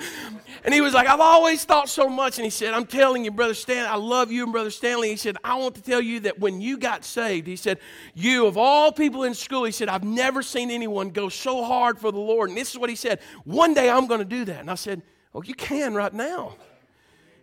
[0.66, 2.38] And he was like, I've always thought so much.
[2.38, 5.12] And he said, I'm telling you, Brother Stanley, I love you and Brother Stanley.
[5.12, 7.80] He said, I want to tell you that when you got saved, he said,
[8.16, 12.00] you of all people in school, he said, I've never seen anyone go so hard
[12.00, 12.50] for the Lord.
[12.50, 14.60] And this is what he said, one day I'm going to do that.
[14.60, 15.02] And I said,
[15.34, 16.56] well, you can right now.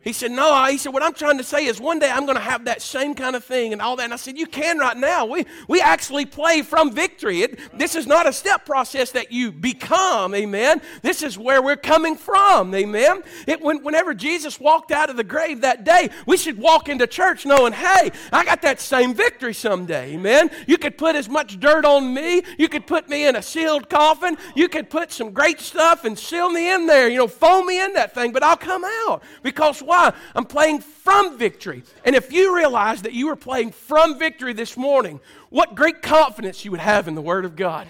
[0.08, 2.38] He said, No, he said, What I'm trying to say is one day I'm going
[2.38, 4.04] to have that same kind of thing and all that.
[4.04, 5.26] And I said, You can right now.
[5.26, 7.42] We, we actually play from victory.
[7.42, 10.80] It, this is not a step process that you become, amen.
[11.02, 13.22] This is where we're coming from, amen.
[13.46, 17.06] It, when, whenever Jesus walked out of the grave that day, we should walk into
[17.06, 20.50] church knowing, Hey, I got that same victory someday, amen.
[20.66, 23.90] You could put as much dirt on me, you could put me in a sealed
[23.90, 27.66] coffin, you could put some great stuff and seal me in there, you know, foam
[27.66, 29.97] me in that thing, but I'll come out because why?
[30.34, 31.82] I'm playing from victory.
[32.04, 36.64] And if you realize that you are playing from victory this morning, what great confidence
[36.64, 37.88] you would have in the Word of God.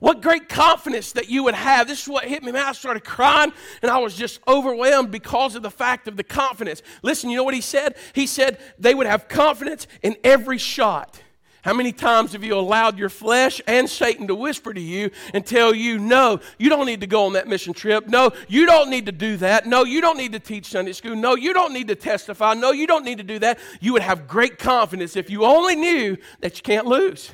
[0.00, 1.88] What great confidence that you would have.
[1.88, 2.66] This is what hit me, man.
[2.66, 6.82] I started crying and I was just overwhelmed because of the fact of the confidence.
[7.02, 7.96] Listen, you know what he said?
[8.12, 11.20] He said they would have confidence in every shot.
[11.64, 15.46] How many times have you allowed your flesh and Satan to whisper to you and
[15.46, 18.06] tell you, no, you don't need to go on that mission trip.
[18.06, 19.64] No, you don't need to do that.
[19.64, 21.16] No, you don't need to teach Sunday school.
[21.16, 22.52] No, you don't need to testify.
[22.52, 23.58] No, you don't need to do that.
[23.80, 27.30] You would have great confidence if you only knew that you can't lose.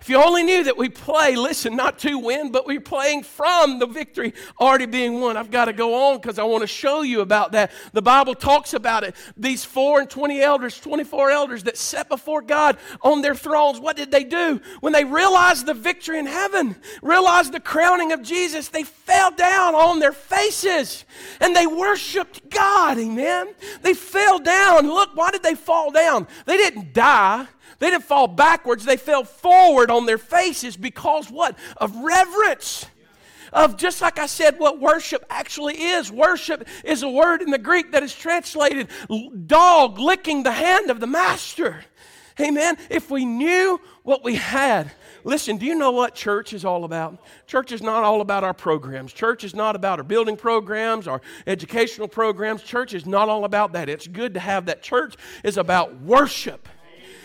[0.00, 3.78] If you only knew that we play, listen, not to win, but we're playing from
[3.78, 5.36] the victory already being won.
[5.36, 7.72] I've got to go on because I want to show you about that.
[7.92, 9.16] The Bible talks about it.
[9.36, 13.96] These four and 20 elders, 24 elders that sat before God on their thrones, what
[13.96, 14.60] did they do?
[14.80, 19.74] When they realized the victory in heaven, realized the crowning of Jesus, they fell down
[19.74, 21.04] on their faces
[21.40, 22.98] and they worshiped God.
[22.98, 23.48] Amen.
[23.82, 24.86] They fell down.
[24.86, 26.28] Look, why did they fall down?
[26.46, 27.48] They didn't die.
[27.78, 31.56] They didn't fall backwards, they fell forward on their faces because what?
[31.76, 32.86] Of reverence.
[33.52, 36.12] Of just like I said, what worship actually is.
[36.12, 38.88] Worship is a word in the Greek that is translated
[39.46, 41.84] dog licking the hand of the master.
[42.40, 42.76] Amen.
[42.90, 44.92] If we knew what we had,
[45.24, 47.18] Listen, do you know what church is all about?
[47.46, 49.12] Church is not all about our programs.
[49.12, 52.62] Church is not about our building programs, our educational programs.
[52.62, 53.90] Church is not all about that.
[53.90, 54.82] It's good to have that.
[54.82, 56.66] Church is about worship.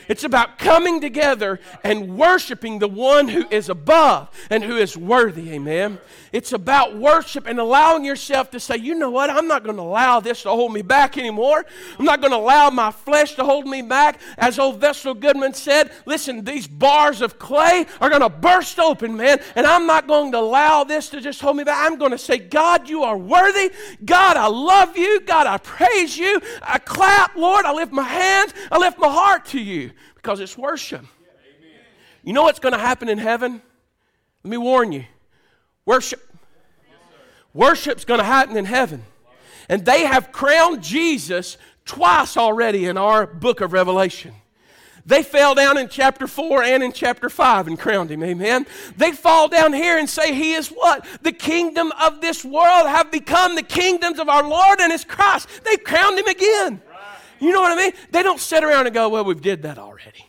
[0.08, 5.52] It's about coming together and worshiping the one who is above and who is worthy.
[5.52, 6.00] Amen.
[6.32, 9.30] It's about worship and allowing yourself to say, you know what?
[9.30, 11.64] I'm not going to allow this to hold me back anymore.
[12.00, 14.20] I'm not going to allow my flesh to hold me back.
[14.38, 19.16] As old Vestal Goodman said, listen, these bars of clay are going to burst open,
[19.16, 19.40] man.
[19.56, 21.86] And I'm not going to allow this to just hold me back.
[21.86, 23.72] I'm going to say, God, you are worthy.
[24.04, 25.22] God, I love you.
[25.22, 26.42] God, I praise you.
[26.62, 27.66] I clap, Lord.
[27.66, 28.54] I lift my hands.
[28.72, 31.06] I lift my heart to you because it's worship.
[32.24, 33.62] You know what's going to happen in heaven?
[34.44, 35.06] Let me warn you.
[35.86, 36.22] Worship.
[37.54, 39.04] Worship's going to happen in heaven.
[39.70, 44.34] And they have crowned Jesus twice already in our book of Revelation.
[45.06, 48.24] They fell down in chapter 4 and in chapter 5 and crowned him.
[48.24, 48.66] Amen.
[48.96, 51.06] They fall down here and say, He is what?
[51.22, 55.50] The kingdom of this world have become the kingdoms of our Lord and His Christ.
[55.66, 56.82] They crowned him again.
[57.44, 57.92] You know what I mean?
[58.12, 60.26] They don't sit around and go, well, we've did that already.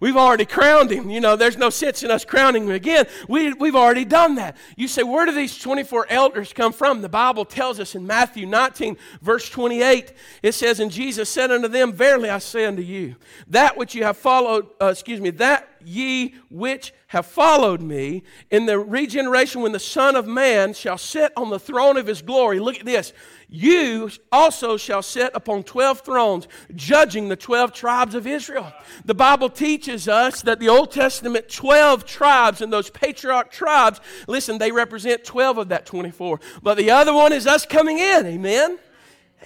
[0.00, 1.10] We've already crowned him.
[1.10, 3.06] You know, there's no sense in us crowning him again.
[3.28, 4.56] We, we've already done that.
[4.76, 7.02] You say, where do these 24 elders come from?
[7.02, 11.68] The Bible tells us in Matthew 19, verse 28, it says, And Jesus said unto
[11.68, 13.14] them, Verily I say unto you,
[13.46, 18.66] that which you have followed, uh, excuse me, that ye which have followed me, in
[18.66, 22.58] the regeneration when the Son of Man shall sit on the throne of his glory.
[22.58, 23.12] Look at this.
[23.54, 28.72] You also shall sit upon 12 thrones, judging the 12 tribes of Israel.
[29.04, 34.56] The Bible teaches us that the Old Testament 12 tribes and those patriarch tribes, listen,
[34.56, 36.40] they represent 12 of that 24.
[36.62, 38.24] But the other one is us coming in.
[38.24, 38.78] Amen.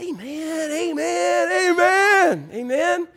[0.00, 0.70] Amen.
[0.70, 1.72] Amen.
[1.72, 2.50] Amen.
[2.52, 3.08] Amen.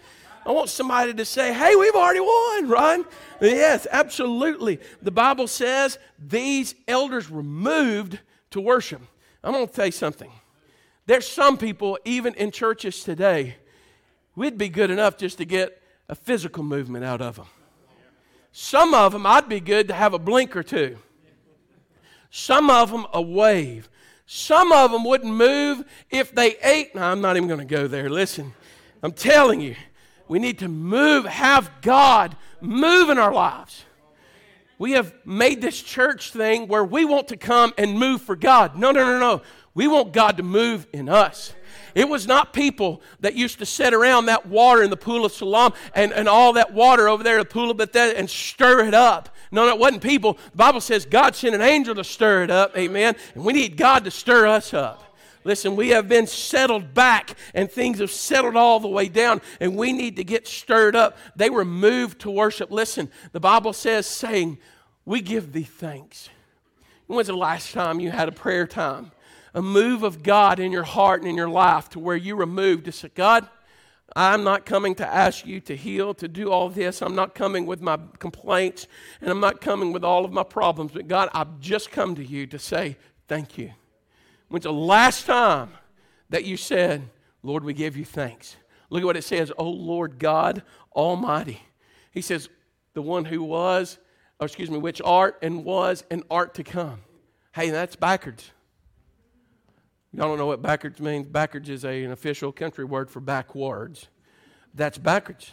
[0.44, 3.06] I want somebody to say, hey, we've already won, right?
[3.40, 4.80] Yes, absolutely.
[5.04, 8.18] The Bible says these elders were moved
[8.50, 9.04] to worship.
[9.44, 10.32] I'm going to tell you something.
[11.10, 13.56] There's some people, even in churches today,
[14.36, 17.48] we'd be good enough just to get a physical movement out of them.
[18.52, 21.00] Some of them, I'd be good to have a blink or two.
[22.30, 23.90] Some of them, a wave.
[24.28, 26.94] Some of them wouldn't move if they ate.
[26.94, 28.08] No, I'm not even going to go there.
[28.08, 28.54] Listen,
[29.02, 29.76] I'm telling you,
[30.28, 33.84] we need to move, have God move in our lives.
[34.78, 38.78] We have made this church thing where we want to come and move for God.
[38.78, 39.42] No, no, no, no.
[39.74, 41.54] We want God to move in us.
[41.96, 45.32] It was not people that used to sit around that water in the pool of
[45.32, 48.94] Siloam and, and all that water over there, the pool of Bethesda, and stir it
[48.94, 49.36] up.
[49.52, 50.38] No, it wasn't people.
[50.52, 52.78] The Bible says God sent an angel to stir it up.
[52.78, 53.16] Amen.
[53.34, 55.04] And we need God to stir us up.
[55.44, 59.76] Listen, we have been settled back and things have settled all the way down, and
[59.76, 61.18] we need to get stirred up.
[61.36, 62.72] They were moved to worship.
[62.72, 64.60] Listen, the Bible says, saying,
[65.06, 66.30] We give thee thanks.
[67.08, 69.12] When's the last time you had a prayer time?
[69.54, 72.46] A move of God in your heart and in your life to where you were
[72.46, 73.48] moved to say, God,
[74.16, 77.02] I'm not coming to ask you to heal, to do all this.
[77.02, 78.88] I'm not coming with my complaints,
[79.22, 80.92] and I'm not coming with all of my problems.
[80.92, 83.72] But God, I've just come to you to say thank you.
[84.48, 85.72] When's the last time
[86.30, 87.08] that you said,
[87.44, 88.56] Lord, we give you thanks?
[88.90, 90.64] Look at what it says, Oh Lord God
[90.96, 91.62] Almighty.
[92.12, 92.50] He says,
[92.94, 93.98] the one who was,
[94.40, 97.02] or excuse me, which art and was and art to come.
[97.54, 98.52] Hey, that's backwards.
[100.12, 101.28] Y'all don't know what backwards means?
[101.28, 104.08] Backwards is a, an official country word for backwards.
[104.74, 105.52] That's backwards.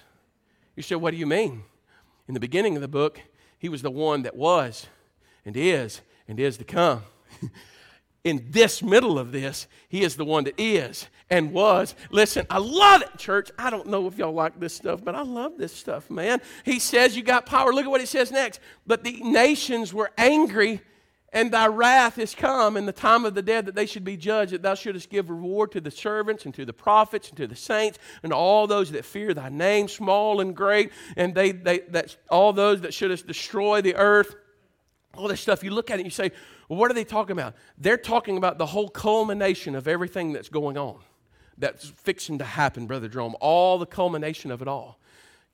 [0.77, 1.65] You say, what do you mean?
[2.27, 3.21] In the beginning of the book,
[3.59, 4.87] he was the one that was
[5.45, 7.03] and is and is to come.
[8.25, 11.95] in this middle of this, he is the one that is and was.
[12.11, 13.51] Listen, I love it, church.
[13.59, 16.41] I don't know if y'all like this stuff, but I love this stuff, man.
[16.65, 17.73] He says you got power.
[17.73, 18.61] Look at what he says next.
[18.87, 20.81] But the nations were angry
[21.33, 24.17] and thy wrath is come in the time of the dead that they should be
[24.17, 27.47] judged, that thou shouldest give reward to the servants and to the prophets and to
[27.47, 31.81] the saints and all those that fear thy name, small and great, and they, they
[31.91, 34.35] that all those that shouldest destroy the earth.
[35.15, 35.65] All this stuff.
[35.65, 36.31] You look at it and you say,
[36.69, 37.55] well, what are they talking about?
[37.79, 40.99] They're talking about the whole culmination of everything that's going on,
[41.57, 43.35] that's fixing to happen, Brother Jerome.
[43.41, 44.99] All the culmination of it all.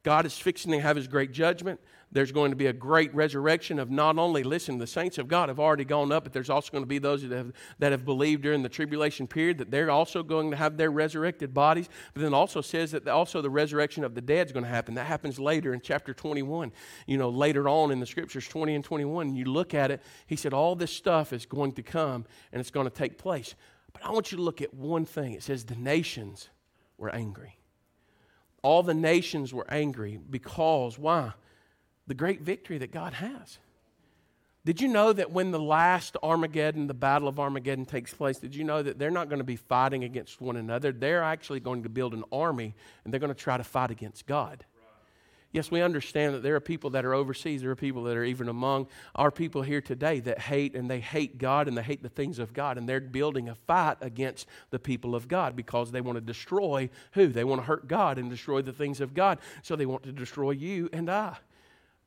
[0.03, 1.81] God is fixing to have his great judgment
[2.13, 5.49] there's going to be a great resurrection of not only, listen, the saints of God
[5.49, 8.05] have already gone up, but there's also going to be those that have, that have
[8.05, 11.89] believed during the tribulation period that they're also going to have their resurrected bodies.
[12.13, 14.95] But then also says that also the resurrection of the dead is going to happen.
[14.95, 16.73] That happens later in chapter 21.
[17.07, 20.37] You know, later on in the scriptures, 20 and 21, you look at it, he
[20.37, 23.55] said, all this stuff is going to come and it's going to take place.
[23.95, 25.33] But I want you to look at one thing.
[25.33, 26.51] It says the nations
[26.99, 27.59] were angry.
[28.63, 31.33] All the nations were angry because, why?
[32.07, 33.59] The great victory that God has.
[34.65, 38.55] Did you know that when the last Armageddon, the Battle of Armageddon takes place, did
[38.55, 40.93] you know that they're not going to be fighting against one another?
[40.93, 44.27] They're actually going to build an army and they're going to try to fight against
[44.27, 44.65] God.
[45.51, 47.61] Yes, we understand that there are people that are overseas.
[47.61, 51.01] There are people that are even among our people here today that hate and they
[51.01, 52.79] hate God and they hate the things of God.
[52.79, 56.89] And they're building a fight against the people of God because they want to destroy
[57.13, 57.27] who?
[57.27, 59.41] They want to hurt God and destroy the things of God.
[59.63, 61.37] So they want to destroy you and I.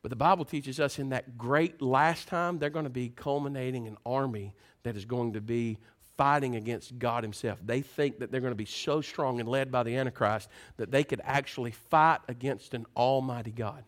[0.06, 3.88] But the Bible teaches us in that great last time, they're going to be culminating
[3.88, 5.80] an army that is going to be
[6.16, 7.58] fighting against God Himself.
[7.66, 10.92] They think that they're going to be so strong and led by the Antichrist that
[10.92, 13.84] they could actually fight against an almighty God.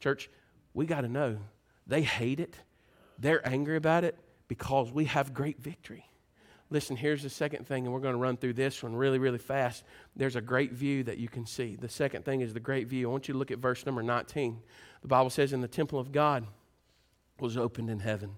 [0.00, 0.28] Church,
[0.74, 1.38] we got to know
[1.86, 2.58] they hate it,
[3.18, 6.04] they're angry about it because we have great victory.
[6.74, 9.38] Listen, here's the second thing, and we're going to run through this one really, really
[9.38, 9.84] fast.
[10.16, 11.76] There's a great view that you can see.
[11.76, 13.08] The second thing is the great view.
[13.08, 14.60] I want you to look at verse number 19.
[15.00, 16.48] The Bible says, in the temple of God
[17.38, 18.32] was opened in heaven.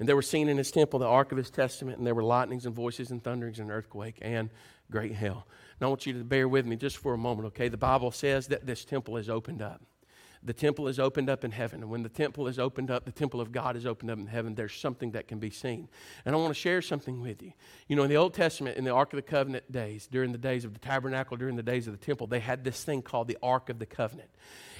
[0.00, 2.24] And there were seen in his temple the ark of his testament, and there were
[2.24, 4.50] lightnings and voices and thunderings and earthquake and
[4.90, 5.46] great hail.
[5.80, 7.68] Now I want you to bear with me just for a moment, okay?
[7.68, 9.80] The Bible says that this temple is opened up.
[10.46, 11.82] The temple is opened up in heaven.
[11.82, 14.26] And when the temple is opened up, the temple of God is opened up in
[14.26, 15.88] heaven, there's something that can be seen.
[16.24, 17.52] And I want to share something with you.
[17.88, 20.38] You know, in the Old Testament, in the Ark of the Covenant days, during the
[20.38, 23.28] days of the tabernacle, during the days of the temple, they had this thing called
[23.28, 24.30] the Ark of the Covenant.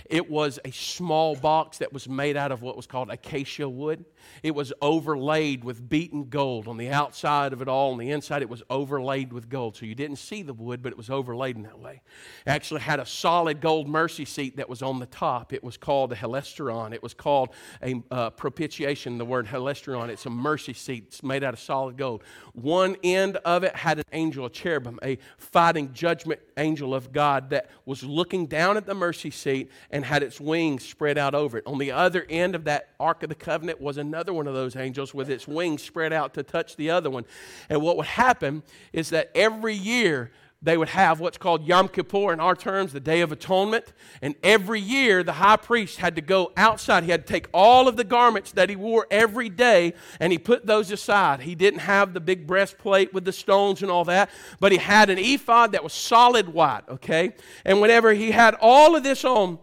[0.09, 4.05] It was a small box that was made out of what was called acacia wood.
[4.43, 6.69] It was overlaid with beaten gold.
[6.69, 9.77] On the outside of it all, on the inside, it was overlaid with gold.
[9.77, 12.03] So you didn't see the wood, but it was overlaid in that way.
[12.47, 15.53] It actually had a solid gold mercy seat that was on the top.
[15.57, 16.93] It was called a hilasterion.
[16.93, 17.49] It was called
[17.83, 20.09] a uh, propitiation, the word hilasterion.
[20.11, 21.05] It's a mercy seat.
[21.09, 22.23] It's made out of solid gold.
[22.53, 27.51] One end of it had an angel, a cherubim, a fighting judgment angel of God
[27.51, 31.59] that was looking down at the mercy seat and had its wings spread out over
[31.59, 31.67] it.
[31.67, 34.77] On the other end of that Ark of the Covenant was another one of those
[34.77, 37.25] angels with its wings spread out to touch the other one.
[37.71, 40.31] And what would happen is that every year,
[40.63, 43.93] they would have what's called Yom Kippur in our terms, the Day of Atonement.
[44.23, 47.05] And every year, the high priest had to go outside.
[47.05, 50.39] He had to take all of the garments that he wore every day and he
[50.39, 51.43] put those aside.
[51.43, 55.11] He didn't have the big breastplate with the stones and all that, but he had
[55.11, 57.35] an ephod that was solid white, okay?
[57.65, 59.59] And whenever he had all of this on,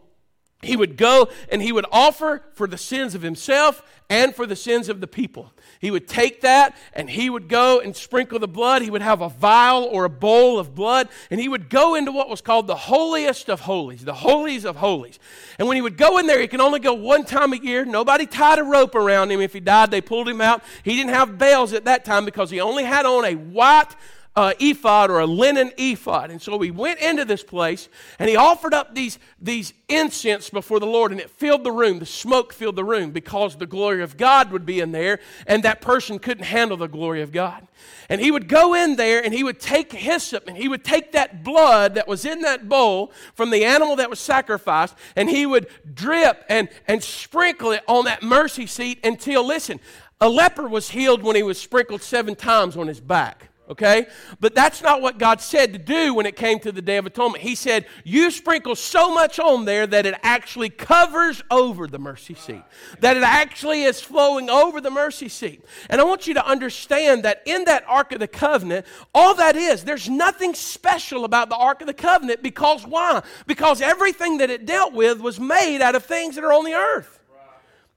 [0.64, 4.56] he would go and he would offer for the sins of himself and for the
[4.56, 5.52] sins of the people.
[5.80, 8.82] He would take that and he would go and sprinkle the blood.
[8.82, 12.12] He would have a vial or a bowl of blood and he would go into
[12.12, 15.20] what was called the holiest of holies, the holies of holies.
[15.60, 17.86] And when he would go in there, he could only go one time a year.
[17.86, 19.42] Nobody tied a rope around him.
[19.42, 20.64] If he died, they pulled him out.
[20.84, 23.96] He didn't have bells at that time because he only had on a white
[24.36, 26.32] uh, ephod or a linen ephod.
[26.32, 30.80] And so he went into this place and he offered up these, these incense before
[30.80, 32.00] the Lord, and it filled the room.
[32.00, 35.64] The smoke filled the room because the glory of God would be in there, and
[35.64, 37.68] that person couldn't handle the glory of God.
[38.10, 41.12] And he would go in there and he would take hyssop and he would take
[41.12, 45.46] that blood that was in that bowl from the animal that was sacrificed and he
[45.46, 49.80] would drip and, and sprinkle it on that mercy seat until, listen,
[50.20, 54.08] a leper was healed when he was sprinkled seven times on his back okay?
[54.40, 57.06] But that's not what God said to do when it came to the Day of
[57.06, 57.44] Atonement.
[57.44, 62.34] He said, You sprinkle so much on there that it actually covers over the mercy
[62.34, 62.64] seat,
[63.00, 65.64] that it actually is flowing over the mercy seat.
[65.90, 69.56] And I want you to understand that in that Ark of the Covenant, all that
[69.56, 73.24] is, there's nothing special about the Ark of the Covenant because why?
[73.48, 76.74] Because everything that it dealt with was made out of things that are on the
[76.74, 77.23] earth.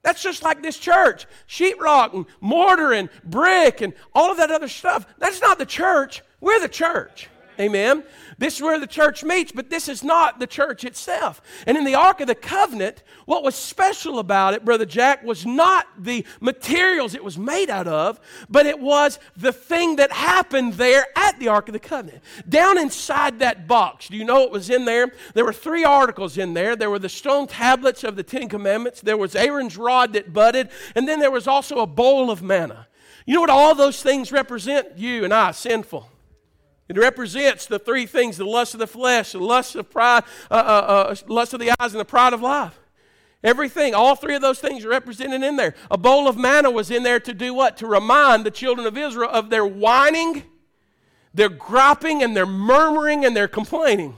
[0.06, 4.68] That's just like this church sheetrock and mortar and brick and all of that other
[4.68, 5.04] stuff.
[5.18, 6.22] That's not the church.
[6.40, 7.28] We're the church.
[7.58, 8.04] Amen.
[8.38, 11.40] This is where the church meets, but this is not the church itself.
[11.66, 15.46] And in the Ark of the Covenant, what was special about it, Brother Jack, was
[15.46, 20.74] not the materials it was made out of, but it was the thing that happened
[20.74, 22.22] there at the Ark of the Covenant.
[22.48, 25.12] Down inside that box, do you know what was in there?
[25.34, 26.76] There were three articles in there.
[26.76, 30.68] There were the stone tablets of the Ten Commandments, there was Aaron's rod that budded,
[30.94, 32.86] and then there was also a bowl of manna.
[33.24, 34.98] You know what all those things represent?
[34.98, 36.08] You and I, sinful.
[36.88, 40.54] It represents the three things the lust of the flesh, the lust of pride, uh,
[40.54, 40.58] uh,
[41.10, 42.78] uh, lust of the eyes, and the pride of life.
[43.42, 45.74] Everything, all three of those things are represented in there.
[45.90, 47.76] A bowl of manna was in there to do what?
[47.78, 50.44] To remind the children of Israel of their whining,
[51.34, 54.14] their griping, and their murmuring, and their complaining.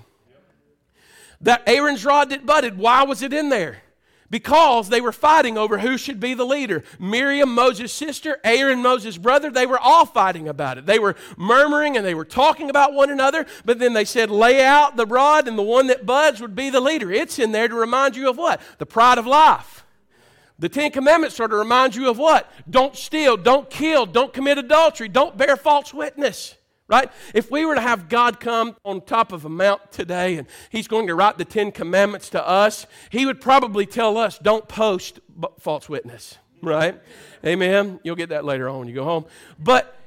[1.41, 3.83] That Aaron's rod that budded, why was it in there?
[4.31, 6.83] Because they were fighting over who should be the leader.
[6.99, 10.87] Miriam, Moses' sister, Aaron, Moses' brother, they were all fighting about it.
[10.87, 14.65] They were murmuring and they were talking about one another, but then they said, lay
[14.65, 17.11] out the rod and the one that buds would be the leader.
[17.11, 18.61] It's in there to remind you of what?
[18.79, 19.85] The pride of life.
[20.59, 22.51] The Ten Commandments are to remind you of what?
[22.69, 26.57] Don't steal, don't kill, don't commit adultery, don't bear false witness
[26.89, 27.11] right?
[27.35, 30.89] If we were to have God come on top of a mount today and He's
[30.89, 35.21] going to write the Ten Commandments to us, He would probably tell us, don't post
[35.61, 37.01] false witness, right?
[37.45, 38.01] Amen.
[38.03, 39.27] You'll get that later on when you go home.
[39.59, 39.98] But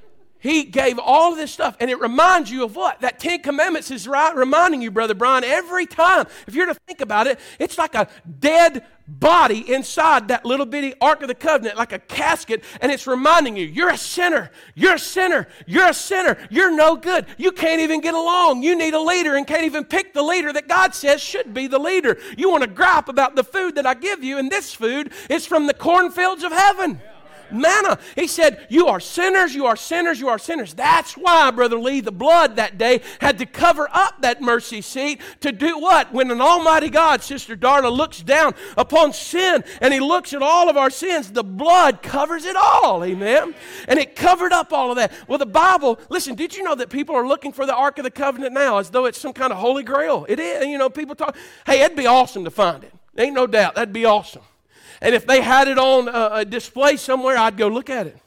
[0.41, 3.01] he gave all of this stuff, and it reminds you of what?
[3.01, 6.25] That Ten Commandments is right, reminding you, Brother Brian, every time.
[6.47, 8.07] If you're to think about it, it's like a
[8.39, 13.05] dead body inside that little bitty Ark of the Covenant, like a casket, and it's
[13.05, 17.51] reminding you, you're a sinner, you're a sinner, you're a sinner, you're no good, you
[17.51, 20.67] can't even get along, you need a leader, and can't even pick the leader that
[20.67, 22.17] God says should be the leader.
[22.35, 25.45] You want to gripe about the food that I give you, and this food is
[25.45, 26.99] from the cornfields of heaven
[27.53, 27.99] manna.
[28.15, 30.73] He said, You are sinners, you are sinners, you are sinners.
[30.73, 35.21] That's why, Brother Lee, the blood that day had to cover up that mercy seat
[35.41, 36.11] to do what?
[36.13, 40.69] When an Almighty God, Sister Darla, looks down upon sin and He looks at all
[40.69, 43.03] of our sins, the blood covers it all.
[43.03, 43.55] Amen.
[43.87, 45.11] And it covered up all of that.
[45.27, 48.03] Well, the Bible, listen, did you know that people are looking for the Ark of
[48.03, 50.25] the Covenant now as though it's some kind of holy grail?
[50.27, 50.65] It is.
[50.65, 51.35] You know, people talk,
[51.65, 52.93] hey, it'd be awesome to find it.
[53.17, 53.75] Ain't no doubt.
[53.75, 54.41] That'd be awesome.
[55.01, 58.17] And if they had it on a, a display somewhere, I'd go look at it.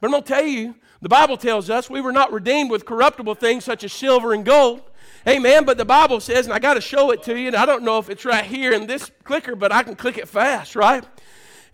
[0.00, 2.84] But I'm going to tell you, the Bible tells us we were not redeemed with
[2.84, 4.82] corruptible things such as silver and gold.
[5.26, 5.64] Amen.
[5.64, 7.84] But the Bible says, and I got to show it to you, and I don't
[7.84, 11.04] know if it's right here in this clicker, but I can click it fast, right?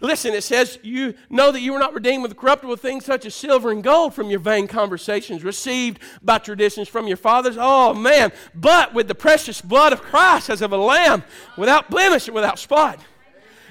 [0.01, 3.34] Listen, it says, You know that you were not redeemed with corruptible things such as
[3.34, 7.57] silver and gold from your vain conversations received by traditions from your fathers.
[7.59, 8.32] Oh, man.
[8.55, 11.22] But with the precious blood of Christ as of a lamb,
[11.57, 12.99] without blemish and without spot.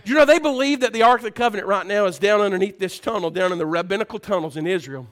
[0.05, 2.77] You know they believe that the Ark of the Covenant right now is down underneath
[2.77, 5.07] this tunnel, down in the rabbinical tunnels in Israel,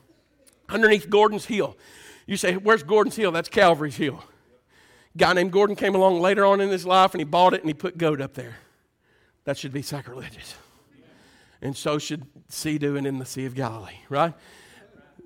[0.68, 1.78] underneath Gordon's Hill.
[2.26, 3.32] You say, Where's Gordon's Hill?
[3.32, 4.24] That's Calvary's Hill.
[5.16, 7.62] A guy named Gordon came along later on in his life and he bought it
[7.62, 8.58] and he put goat up there.
[9.46, 10.56] That should be sacrilegious.
[11.62, 14.34] And so should Sea doing in the Sea of Galilee, right?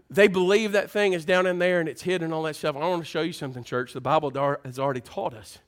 [0.10, 2.76] They believe that thing is down in there and it's hidden and all that stuff.
[2.76, 3.94] I want to show you something, church.
[3.94, 4.32] The Bible
[4.64, 5.60] has already taught us.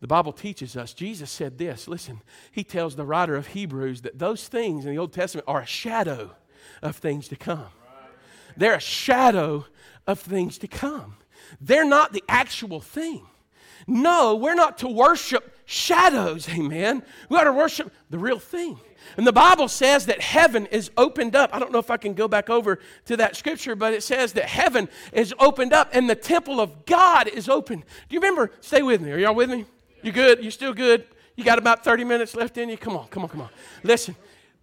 [0.00, 0.92] The Bible teaches us.
[0.92, 1.88] Jesus said this.
[1.88, 2.22] Listen,
[2.52, 5.66] he tells the writer of Hebrews that those things in the Old Testament are a
[5.66, 6.30] shadow
[6.82, 7.66] of things to come.
[8.56, 9.66] They're a shadow
[10.06, 11.16] of things to come.
[11.60, 13.26] They're not the actual thing.
[13.86, 17.02] No, we're not to worship shadows, amen.
[17.28, 18.78] We ought to worship the real thing.
[19.16, 21.54] And the Bible says that heaven is opened up.
[21.54, 24.34] I don't know if I can go back over to that scripture, but it says
[24.34, 27.80] that heaven is opened up and the temple of God is open.
[27.80, 28.50] Do you remember?
[28.60, 29.12] Stay with me.
[29.12, 29.64] Are y'all with me?
[30.02, 30.44] You good?
[30.44, 31.06] You still good?
[31.36, 32.76] You got about 30 minutes left in you?
[32.76, 33.50] Come on, come on, come on.
[33.82, 34.16] Listen.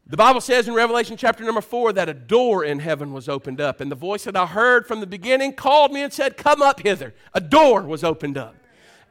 [0.07, 3.59] The Bible says in Revelation chapter number four that a door in heaven was opened
[3.59, 6.61] up, and the voice that I heard from the beginning called me and said, Come
[6.61, 7.15] up hither.
[7.33, 8.55] A door was opened up.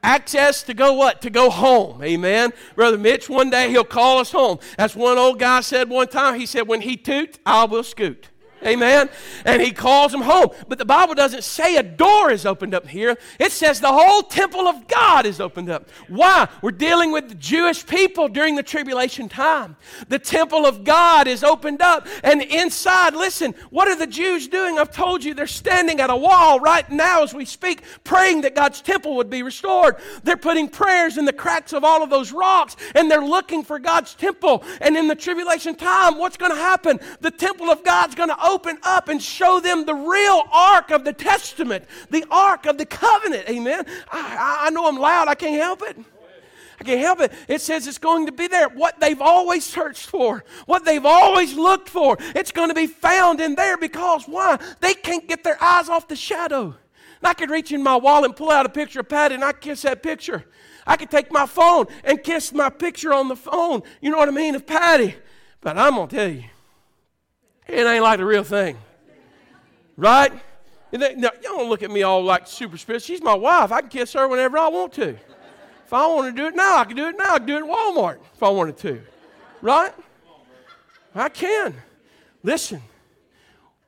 [0.04, 1.20] Access to go what?
[1.22, 2.00] To go home.
[2.00, 2.52] Amen.
[2.76, 4.58] Brother Mitch, one day he'll call us home.
[4.78, 6.38] That's one old guy said one time.
[6.38, 8.28] He said, When he toots, I will scoot.
[8.66, 9.10] Amen.
[9.44, 10.48] And he calls them home.
[10.68, 13.16] But the Bible doesn't say a door is opened up here.
[13.38, 15.88] It says the whole temple of God is opened up.
[16.08, 16.48] Why?
[16.62, 19.76] We're dealing with the Jewish people during the tribulation time.
[20.08, 22.06] The temple of God is opened up.
[22.22, 24.78] And inside, listen, what are the Jews doing?
[24.78, 28.54] I've told you they're standing at a wall right now as we speak, praying that
[28.54, 29.96] God's temple would be restored.
[30.22, 33.78] They're putting prayers in the cracks of all of those rocks and they're looking for
[33.78, 34.64] God's temple.
[34.80, 36.98] And in the tribulation time, what's going to happen?
[37.20, 40.90] The temple of God's going to open open up and show them the real ark
[40.90, 43.48] of the testament, the ark of the covenant.
[43.48, 43.84] Amen.
[44.10, 45.98] I, I know I'm loud, I can't help it.
[46.80, 47.32] I can't help it.
[47.48, 48.68] It says it's going to be there.
[48.68, 53.40] What they've always searched for, what they've always looked for, it's going to be found
[53.40, 54.58] in there because why?
[54.80, 56.64] They can't get their eyes off the shadow.
[56.64, 59.44] And I could reach in my wallet and pull out a picture of Patty and
[59.44, 60.44] I kiss that picture.
[60.86, 64.28] I could take my phone and kiss my picture on the phone, you know what
[64.28, 65.14] I mean, of Patty.
[65.60, 66.44] But I'm going to tell you,
[67.66, 68.76] it ain't like the real thing.
[69.96, 70.32] Right?
[70.90, 73.06] They, now, y'all don't look at me all like super spiritual.
[73.06, 73.72] She's my wife.
[73.72, 75.10] I can kiss her whenever I want to.
[75.84, 77.34] If I want to do it now, I can do it now.
[77.34, 79.02] I can do it at Walmart if I wanted to.
[79.60, 79.92] Right?
[81.14, 81.74] I can.
[82.42, 82.82] Listen,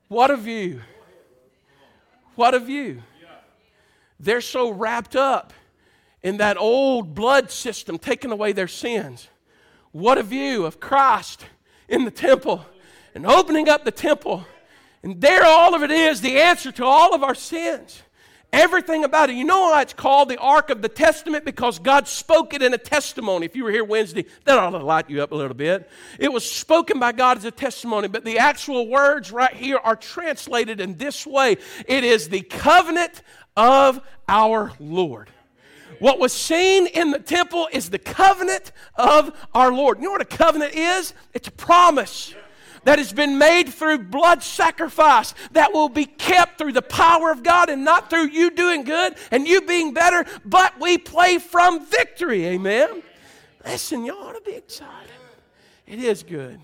[0.08, 0.80] what a view.
[2.34, 3.02] What a view.
[4.18, 5.52] They're so wrapped up
[6.22, 9.28] in that old blood system taking away their sins.
[9.92, 11.46] What a view of Christ
[11.88, 12.64] in the temple
[13.16, 14.44] and opening up the temple.
[15.02, 18.02] And there, all of it is the answer to all of our sins.
[18.52, 19.36] Everything about it.
[19.36, 21.46] You know why it's called the Ark of the Testament?
[21.46, 23.46] Because God spoke it in a testimony.
[23.46, 25.88] If you were here Wednesday, that ought to light you up a little bit.
[26.18, 29.96] It was spoken by God as a testimony, but the actual words right here are
[29.96, 31.56] translated in this way
[31.88, 33.22] it is the covenant
[33.56, 35.30] of our Lord.
[36.00, 39.98] What was seen in the temple is the covenant of our Lord.
[39.98, 41.14] You know what a covenant is?
[41.32, 42.34] It's a promise
[42.86, 47.42] that has been made through blood sacrifice that will be kept through the power of
[47.42, 51.84] God and not through you doing good and you being better, but we play from
[51.84, 52.46] victory.
[52.46, 53.02] Amen.
[53.64, 55.10] Listen, you ought to be excited.
[55.84, 56.60] It is good.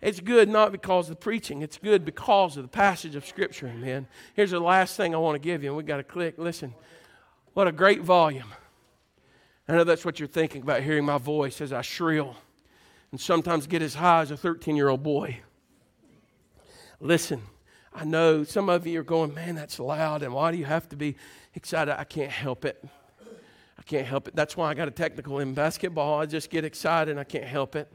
[0.00, 3.68] It's good not because of the preaching, it's good because of the passage of Scripture.
[3.68, 4.08] Amen.
[4.32, 6.38] Here's the last thing I want to give you, and we got to click.
[6.38, 6.72] Listen,
[7.52, 8.48] what a great volume.
[9.68, 12.36] I know that's what you're thinking about hearing my voice as I shrill
[13.12, 15.38] and sometimes get as high as a 13 year old boy.
[16.98, 17.42] Listen,
[17.94, 20.88] I know some of you are going, man, that's loud, and why do you have
[20.88, 21.16] to be
[21.54, 21.98] excited?
[21.98, 22.82] I can't help it.
[23.78, 24.36] I can't help it.
[24.36, 26.20] That's why I got a technical in basketball.
[26.20, 27.92] I just get excited and I can't help it.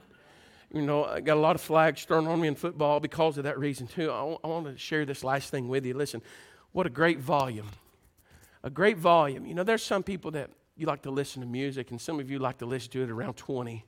[0.73, 3.45] You know, I got a lot of flags thrown on me in football because of
[3.45, 4.11] that reason, too.
[4.11, 5.93] I, w- I want to share this last thing with you.
[5.93, 6.21] Listen,
[6.73, 7.69] what a great volume.
[8.63, 9.45] A great volume.
[9.45, 12.29] You know, there's some people that you like to listen to music, and some of
[12.29, 13.85] you like to listen to it around 20.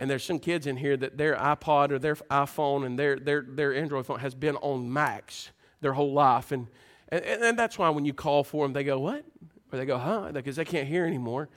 [0.00, 3.42] And there's some kids in here that their iPod or their iPhone and their, their,
[3.42, 5.50] their Android phone has been on max
[5.82, 6.52] their whole life.
[6.52, 6.68] And,
[7.10, 9.26] and, and that's why when you call for them, they go, What?
[9.70, 10.30] Or they go, Huh?
[10.32, 11.50] Because they can't hear anymore.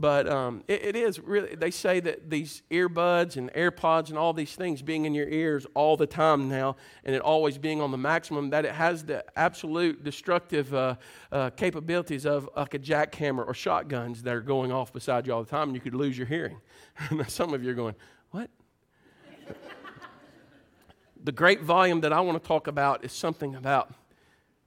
[0.00, 4.32] But um, it, it is really, they say that these earbuds and AirPods and all
[4.32, 7.90] these things being in your ears all the time now and it always being on
[7.90, 10.94] the maximum, that it has the absolute destructive uh,
[11.32, 15.42] uh, capabilities of like a jackhammer or shotguns that are going off beside you all
[15.42, 16.60] the time and you could lose your hearing.
[17.26, 17.96] Some of you are going,
[18.30, 18.50] what?
[21.24, 23.92] the great volume that I want to talk about is something about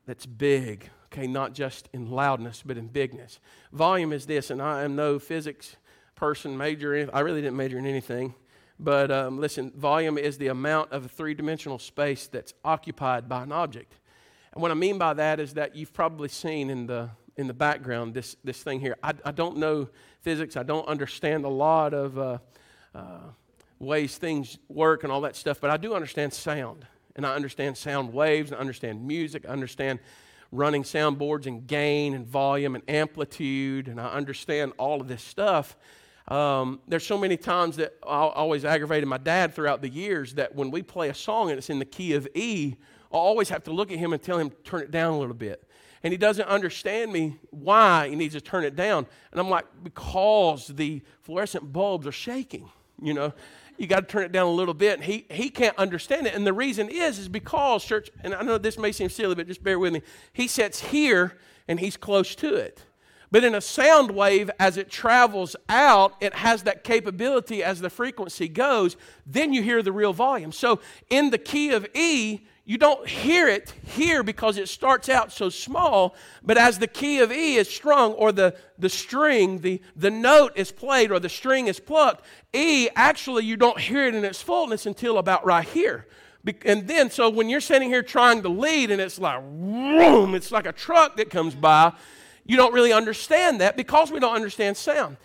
[0.06, 3.40] that's big okay, not just in loudness, but in bigness.
[3.74, 5.76] Volume is this, and I am no physics
[6.16, 8.34] person, major in, I really didn't major in anything.
[8.80, 13.52] But um, listen, volume is the amount of three dimensional space that's occupied by an
[13.52, 13.94] object.
[14.54, 17.54] And what I mean by that is that you've probably seen in the, in the
[17.54, 18.96] background this, this thing here.
[19.04, 19.90] I, I don't know
[20.22, 22.38] physics, I don't understand a lot of uh,
[22.96, 23.20] uh,
[23.80, 26.88] ways things work and all that stuff, but I do understand sound.
[27.18, 30.00] And I understand sound waves, and I understand music, I understand
[30.52, 35.78] running soundboards and gain and volume and amplitude, and I understand all of this stuff.
[36.28, 40.56] Um, there's so many times that I always aggravated my dad throughout the years that
[40.56, 42.76] when we play a song and it's in the key of E,
[43.12, 45.34] I always have to look at him and tell him turn it down a little
[45.34, 45.68] bit.
[46.04, 49.06] And he doesn't understand me why he needs to turn it down.
[49.32, 52.70] And I'm like, because the fluorescent bulbs are shaking,
[53.02, 53.34] you know
[53.82, 55.00] you got to turn it down a little bit.
[55.00, 56.36] And he, he can't understand it.
[56.36, 59.48] And the reason is, is because, church, and I know this may seem silly, but
[59.48, 60.04] just bear with me.
[60.34, 62.86] He sits here and he's close to it.
[63.32, 67.90] But in a sound wave, as it travels out, it has that capability as the
[67.90, 68.98] frequency goes.
[69.26, 70.52] Then you hear the real volume.
[70.52, 70.80] So
[71.10, 75.50] in the key of E, you don't hear it here because it starts out so
[75.50, 80.12] small, but as the key of E is strung or the, the string, the, the
[80.12, 84.24] note is played or the string is plucked, E, actually, you don't hear it in
[84.24, 86.08] its fullness until about right here.
[86.66, 90.52] And then, so when you're sitting here trying to lead and it's like, boom, it's
[90.52, 91.94] like a truck that comes by,
[92.46, 95.18] you don't really understand that because we don't understand sound.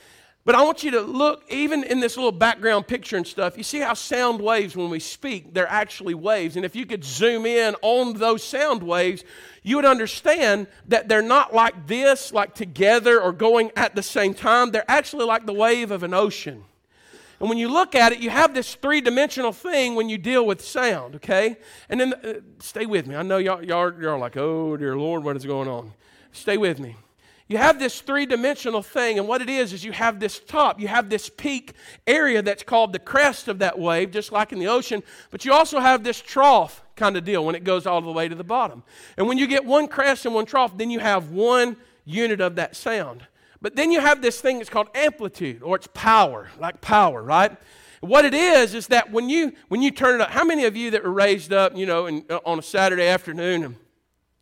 [0.47, 3.65] But I want you to look, even in this little background picture and stuff, you
[3.65, 6.55] see how sound waves, when we speak, they're actually waves.
[6.55, 9.25] And if you could zoom in on those sound waves,
[9.65, 14.35] you would understand that they're not like this, like together or going at the same
[14.35, 14.71] time.
[14.71, 16.63] They're actually like the wave of an ocean.
[17.41, 20.47] And when you look at it, you have this three dimensional thing when you deal
[20.47, 21.57] with sound, okay?
[21.89, 23.17] And then, uh, stay with me.
[23.17, 25.93] I know y'all, y'all, y'all are like, oh, dear Lord, what is going on?
[26.31, 26.95] Stay with me.
[27.49, 30.81] You have this three dimensional thing, and what it is is you have this top,
[30.81, 31.75] you have this peak
[32.07, 35.53] area that's called the crest of that wave, just like in the ocean, but you
[35.53, 38.43] also have this trough kind of deal when it goes all the way to the
[38.43, 38.83] bottom.
[39.17, 42.57] And when you get one crest and one trough, then you have one unit of
[42.57, 43.25] that sound.
[43.63, 47.57] But then you have this thing that's called amplitude, or it's power, like power, right?
[48.01, 50.77] What it is is that when you when you turn it up, how many of
[50.77, 53.77] you that were raised up, you know, in, on a Saturday afternoon and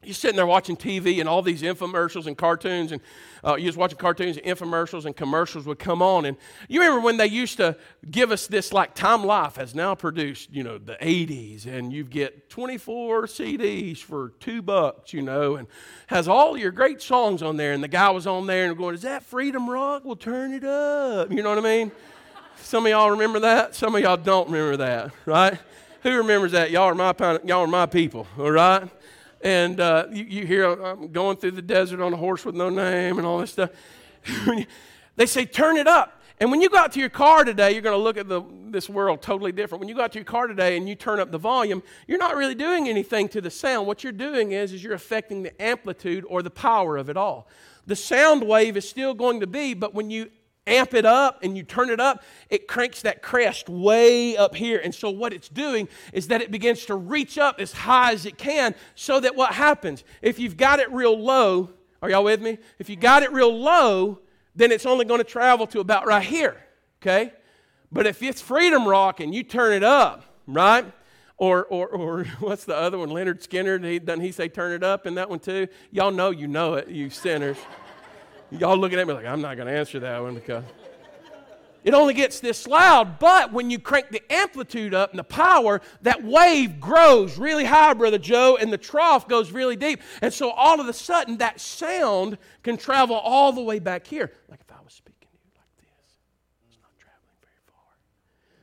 [0.06, 3.00] you're sitting there watching TV and all these infomercials and cartoons, and
[3.44, 6.24] uh, you're just watching cartoons and infomercials and commercials would come on.
[6.24, 6.36] And
[6.68, 7.76] you remember when they used to
[8.10, 12.04] give us this, like Time Life has now produced, you know, the 80s, and you
[12.04, 15.68] get 24 CDs for two bucks, you know, and
[16.06, 17.72] has all your great songs on there.
[17.72, 20.04] And the guy was on there and going, Is that Freedom Rock?
[20.04, 21.30] We'll turn it up.
[21.30, 21.92] You know what I mean?
[22.56, 23.74] Some of y'all remember that.
[23.74, 25.58] Some of y'all don't remember that, right?
[26.02, 26.70] Who remembers that?
[26.70, 28.88] Y'all are my, y'all are my people, all right?
[29.44, 32.70] And uh, you, you, hear I'm going through the desert on a horse with no
[32.70, 33.70] name and all this stuff.
[35.16, 36.22] they say, turn it up.
[36.40, 38.42] And when you go out to your car today, you're going to look at the,
[38.70, 39.80] this world totally different.
[39.80, 42.18] When you go out to your car today and you turn up the volume, you're
[42.18, 43.86] not really doing anything to the sound.
[43.86, 47.46] What you're doing is, is you're affecting the amplitude or the power of it all.
[47.86, 50.30] The sound wave is still going to be, but when you
[50.66, 54.80] amp it up and you turn it up, it cranks that crest way up here.
[54.82, 58.26] And so, what it's doing is that it begins to reach up as high as
[58.26, 60.04] it can, so that what happens?
[60.22, 61.70] If you've got it real low,
[62.02, 62.58] are y'all with me?
[62.78, 64.20] If you got it real low,
[64.54, 66.56] then it's only going to travel to about right here,
[67.02, 67.32] okay?
[67.90, 70.84] But if it's Freedom Rock and you turn it up, right?
[71.36, 73.08] Or, or, or what's the other one?
[73.08, 75.68] Lynyrd Skynyrd, he, doesn't he say turn it up in that one too?
[75.90, 77.58] Y'all know you know it, you sinners.
[78.58, 80.62] Y'all looking at me like, I'm not going to answer that one because
[81.82, 83.18] it only gets this loud.
[83.18, 87.94] But when you crank the amplitude up and the power, that wave grows really high,
[87.94, 90.00] Brother Joe, and the trough goes really deep.
[90.22, 94.32] And so all of a sudden, that sound can travel all the way back here.
[94.48, 96.18] Like if I was speaking to you like this,
[96.68, 97.96] it's not traveling very far.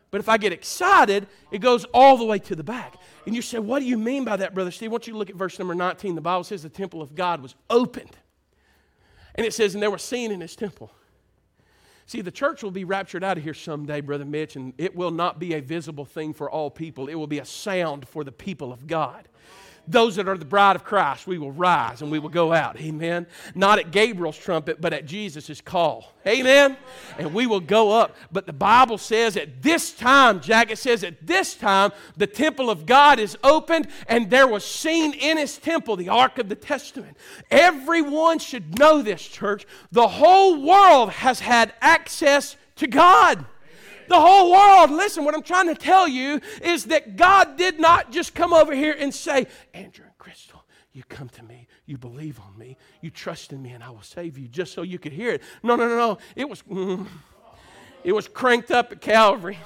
[0.09, 2.95] But if I get excited, it goes all the way to the back.
[3.25, 4.89] And you say, What do you mean by that, Brother Steve?
[4.89, 6.15] I want you to look at verse number 19.
[6.15, 8.15] The Bible says the temple of God was opened
[9.35, 10.91] and it says, and they were seen in his temple.
[12.05, 15.11] See, the church will be raptured out of here someday, Brother Mitch, and it will
[15.11, 17.07] not be a visible thing for all people.
[17.07, 19.29] It will be a sound for the people of God.
[19.87, 22.79] Those that are the bride of Christ, we will rise and we will go out.
[22.79, 23.27] Amen.
[23.55, 26.13] Not at Gabriel's trumpet, but at Jesus' call.
[26.25, 26.77] Amen.
[27.17, 28.15] And we will go up.
[28.31, 32.69] But the Bible says at this time, Jack, it says at this time, the temple
[32.69, 36.55] of God is opened, and there was seen in his temple the Ark of the
[36.55, 37.17] Testament.
[37.49, 39.65] Everyone should know this, church.
[39.91, 43.45] The whole world has had access to God.
[44.11, 48.11] The whole world, listen, what I'm trying to tell you is that God did not
[48.11, 52.37] just come over here and say, Andrew and Crystal, you come to me, you believe
[52.41, 55.13] on me, you trust in me, and I will save you, just so you could
[55.13, 55.41] hear it.
[55.63, 56.17] No, no, no, no.
[56.35, 57.07] It was, mm,
[58.03, 59.57] it was cranked up at Calvary.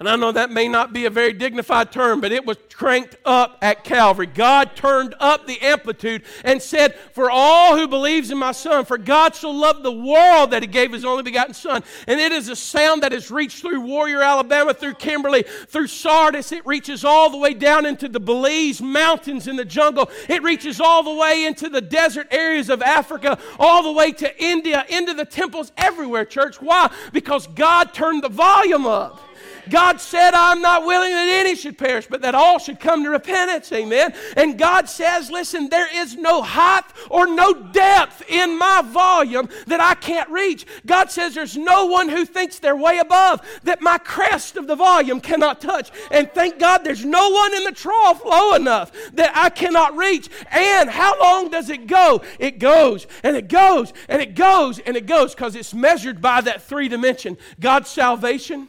[0.00, 3.16] And I know that may not be a very dignified term, but it was cranked
[3.24, 4.26] up at Calvary.
[4.26, 8.96] God turned up the amplitude and said, For all who believes in my Son, for
[8.96, 11.82] God so loved the world that he gave his only begotten Son.
[12.06, 16.52] And it is a sound that has reached through Warrior, Alabama, through Kimberly, through Sardis.
[16.52, 20.08] It reaches all the way down into the Belize Mountains in the jungle.
[20.28, 24.40] It reaches all the way into the desert areas of Africa, all the way to
[24.44, 26.62] India, into the temples everywhere, church.
[26.62, 26.88] Why?
[27.12, 29.27] Because God turned the volume up.
[29.70, 33.10] God said, I'm not willing that any should perish, but that all should come to
[33.10, 33.70] repentance.
[33.72, 34.14] Amen.
[34.36, 39.80] And God says, listen, there is no height or no depth in my volume that
[39.80, 40.66] I can't reach.
[40.86, 44.76] God says, there's no one who thinks they're way above that my crest of the
[44.76, 45.90] volume cannot touch.
[46.10, 50.28] And thank God there's no one in the trough low enough that I cannot reach.
[50.50, 52.22] And how long does it go?
[52.38, 56.40] It goes and it goes and it goes and it goes because it's measured by
[56.42, 58.68] that three dimension God's salvation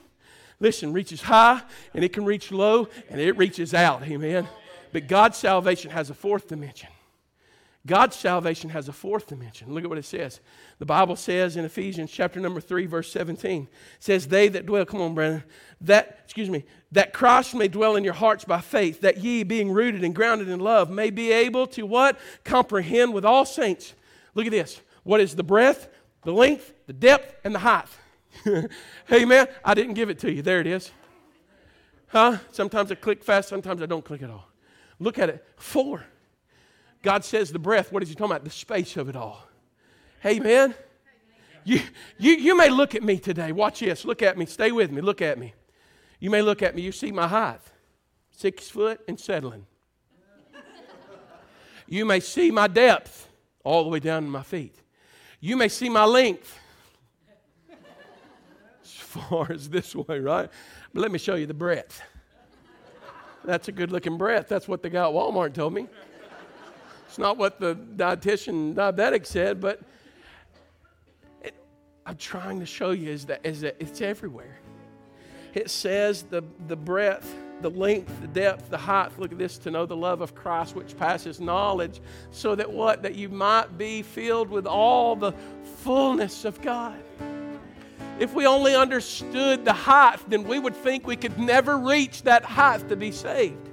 [0.60, 1.62] listen, reaches high
[1.94, 4.04] and it can reach low and it reaches out.
[4.04, 4.48] Amen.
[4.92, 6.90] But God's salvation has a fourth dimension.
[7.86, 9.74] God's salvation has a fourth dimension.
[9.74, 10.42] Look at what it says.
[10.80, 13.68] The Bible says in Ephesians chapter number 3 verse 17
[14.00, 15.44] says they that dwell come on Brandon
[15.82, 19.72] that excuse me that Christ may dwell in your hearts by faith that ye being
[19.72, 23.94] rooted and grounded in love may be able to what comprehend with all saints.
[24.36, 24.82] Look at this.
[25.04, 25.88] What is the breadth,
[26.24, 27.88] the length, the depth and the height?
[29.12, 29.48] Amen.
[29.64, 30.42] I didn't give it to you.
[30.42, 30.92] There it is.
[32.08, 32.38] Huh?
[32.52, 34.48] Sometimes I click fast, sometimes I don't click at all.
[35.00, 35.46] Look at it.
[35.58, 36.06] Four.
[37.02, 37.92] God says the breath.
[37.92, 38.44] What is he talking about?
[38.44, 39.48] The space of it all.
[40.26, 40.76] Amen.
[41.64, 41.82] You,
[42.18, 43.52] you, you may look at me today.
[43.52, 44.04] Watch this.
[44.04, 44.46] Look at me.
[44.46, 45.02] Stay with me.
[45.02, 45.54] Look at me.
[46.20, 46.82] You may look at me.
[46.82, 47.62] You see my height
[48.32, 49.66] six foot and settling.
[51.88, 53.28] You may see my depth
[53.66, 54.76] all the way down to my feet.
[55.42, 56.58] You may see my length
[59.20, 60.50] far as this way, right?
[60.94, 62.02] But let me show you the breadth.
[63.46, 64.50] That's a good looking breadth.
[64.50, 65.88] That's what the guy at Walmart told me.
[67.08, 69.82] It's not what the dietitian diabetic said, but
[71.42, 71.56] it,
[72.06, 74.60] I'm trying to show you is that, is that it's everywhere.
[75.54, 79.18] It says the, the breadth, the length, the depth, the height.
[79.18, 83.02] Look at this to know the love of Christ which passes knowledge, so that what?
[83.02, 85.32] That you might be filled with all the
[85.78, 87.02] fullness of God.
[88.20, 92.44] If we only understood the height, then we would think we could never reach that
[92.44, 93.69] height to be saved.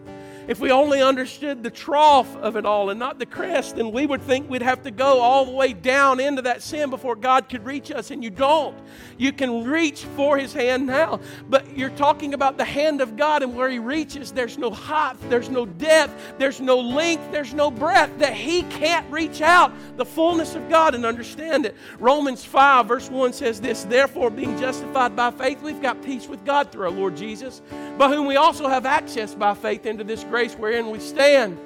[0.48, 4.06] If we only understood the trough of it all and not the crest, then we
[4.06, 7.48] would think we'd have to go all the way down into that sin before God
[7.48, 8.76] could reach us, and you don't.
[9.18, 11.18] You can reach for His hand now,
[11.48, 15.16] but you're talking about the hand of God, and where He reaches, there's no height,
[15.28, 20.06] there's no depth, there's no length, there's no breadth that He can't reach out the
[20.06, 21.74] fullness of God and understand it.
[21.98, 26.44] Romans 5, verse 1 says this Therefore, being justified by faith, we've got peace with
[26.44, 27.62] God through our Lord Jesus,
[27.98, 31.58] by whom we also have access by faith into this grace wherein we stand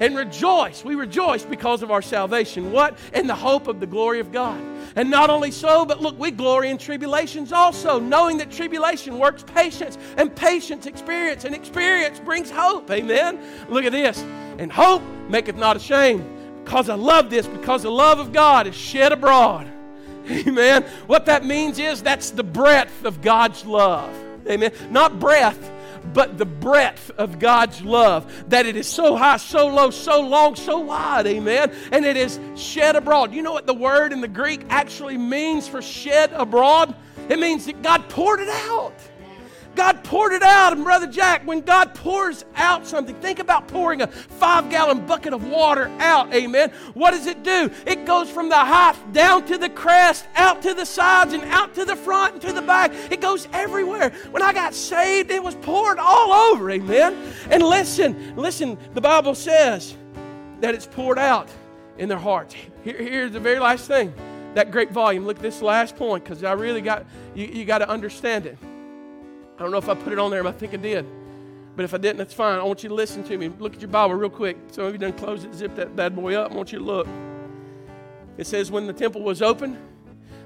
[0.00, 0.84] and rejoice.
[0.84, 2.72] We rejoice because of our salvation.
[2.72, 2.98] What?
[3.14, 4.60] In the hope of the glory of God.
[4.94, 9.42] And not only so, but look, we glory in tribulations also, knowing that tribulation works
[9.42, 12.90] patience, and patience experience, and experience brings hope.
[12.90, 13.38] Amen.
[13.68, 14.22] Look at this.
[14.58, 16.24] And hope maketh not ashamed.
[16.64, 19.70] Because I love this, because the love of God is shed abroad.
[20.28, 20.82] Amen.
[21.06, 24.12] What that means is that's the breadth of God's love.
[24.48, 24.72] Amen.
[24.90, 25.70] Not breath
[26.12, 30.56] but the breadth of God's love, that it is so high, so low, so long,
[30.56, 33.32] so wide, amen, and it is shed abroad.
[33.32, 36.94] You know what the word in the Greek actually means for shed abroad?
[37.28, 38.94] It means that God poured it out.
[39.76, 40.72] God poured it out.
[40.72, 45.32] And Brother Jack, when God pours out something, think about pouring a five gallon bucket
[45.32, 46.32] of water out.
[46.34, 46.70] Amen.
[46.94, 47.70] What does it do?
[47.86, 51.74] It goes from the height down to the crest, out to the sides, and out
[51.74, 52.92] to the front and to the back.
[53.10, 54.10] It goes everywhere.
[54.30, 56.70] When I got saved, it was poured all over.
[56.70, 57.14] Amen.
[57.50, 59.96] And listen, listen, the Bible says
[60.60, 61.50] that it's poured out
[61.98, 62.54] in their hearts.
[62.82, 64.12] Here, here's the very last thing
[64.54, 65.26] that great volume.
[65.26, 67.04] Look at this last point because I really got,
[67.34, 68.56] you, you got to understand it.
[69.56, 71.06] I don't know if I put it on there, but I think I did.
[71.76, 72.58] But if I didn't, that's fine.
[72.58, 73.48] I want you to listen to me.
[73.58, 74.56] Look at your Bible real quick.
[74.70, 76.52] Some of you done close it, zip that bad boy up.
[76.52, 77.06] I want you to look.
[78.38, 79.78] It says, when the temple was open,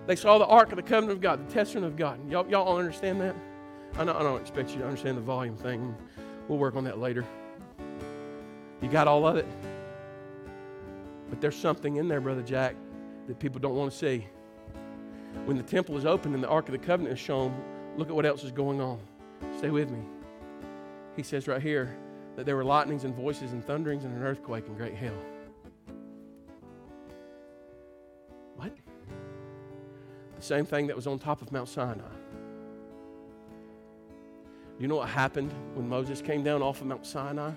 [0.06, 2.18] they saw the ark of the covenant of God, the testament of God.
[2.30, 3.34] Y'all, y'all all understand that?
[3.96, 5.94] I, know, I don't expect you to understand the volume thing.
[6.48, 7.24] We'll work on that later.
[8.80, 9.46] You got all of it?
[11.28, 12.76] But there's something in there, Brother Jack,
[13.28, 14.26] that people don't want to see.
[15.44, 17.54] When the temple is open and the Ark of the Covenant is shown,
[17.96, 18.98] look at what else is going on.
[19.58, 20.00] Stay with me.
[21.16, 21.96] He says right here
[22.36, 25.16] that there were lightnings and voices and thunderings and an earthquake and great hail.
[28.56, 28.72] What?
[30.36, 32.04] The same thing that was on top of Mount Sinai.
[34.78, 37.50] You know what happened when Moses came down off of Mount Sinai?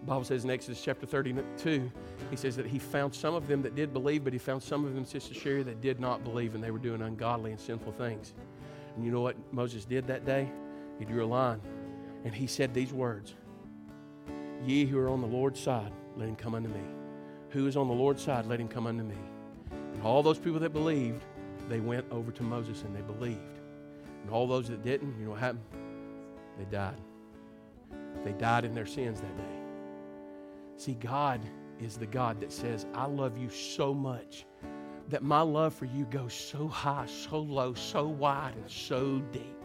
[0.00, 1.90] The Bible says in Exodus chapter 32,
[2.30, 4.84] he says that he found some of them that did believe, but he found some
[4.84, 7.92] of them, Sister Sherry, that did not believe, and they were doing ungodly and sinful
[7.92, 8.34] things.
[8.96, 10.48] And you know what Moses did that day?
[10.98, 11.60] He drew a line,
[12.24, 13.34] and he said these words
[14.64, 16.80] Ye who are on the Lord's side, let him come unto me.
[17.50, 19.18] Who is on the Lord's side, let him come unto me.
[19.70, 21.24] And all those people that believed,
[21.68, 23.58] they went over to Moses and they believed.
[24.22, 25.64] And all those that didn't, you know what happened?
[26.58, 26.96] They died.
[28.24, 29.58] They died in their sins that day.
[30.76, 31.40] See, God
[31.80, 34.46] is the God that says, I love you so much
[35.08, 39.56] that my love for you goes so high, so low, so wide, and so deep.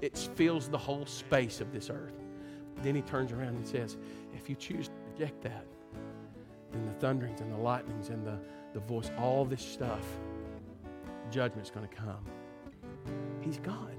[0.00, 2.14] It fills the whole space of this earth.
[2.82, 3.98] Then he turns around and says,
[4.34, 5.66] If you choose to reject that,
[6.72, 8.38] then the thunderings and the lightnings and the,
[8.72, 10.04] the voice, all this stuff,
[11.30, 12.24] judgment's going to come.
[13.42, 13.96] He's God.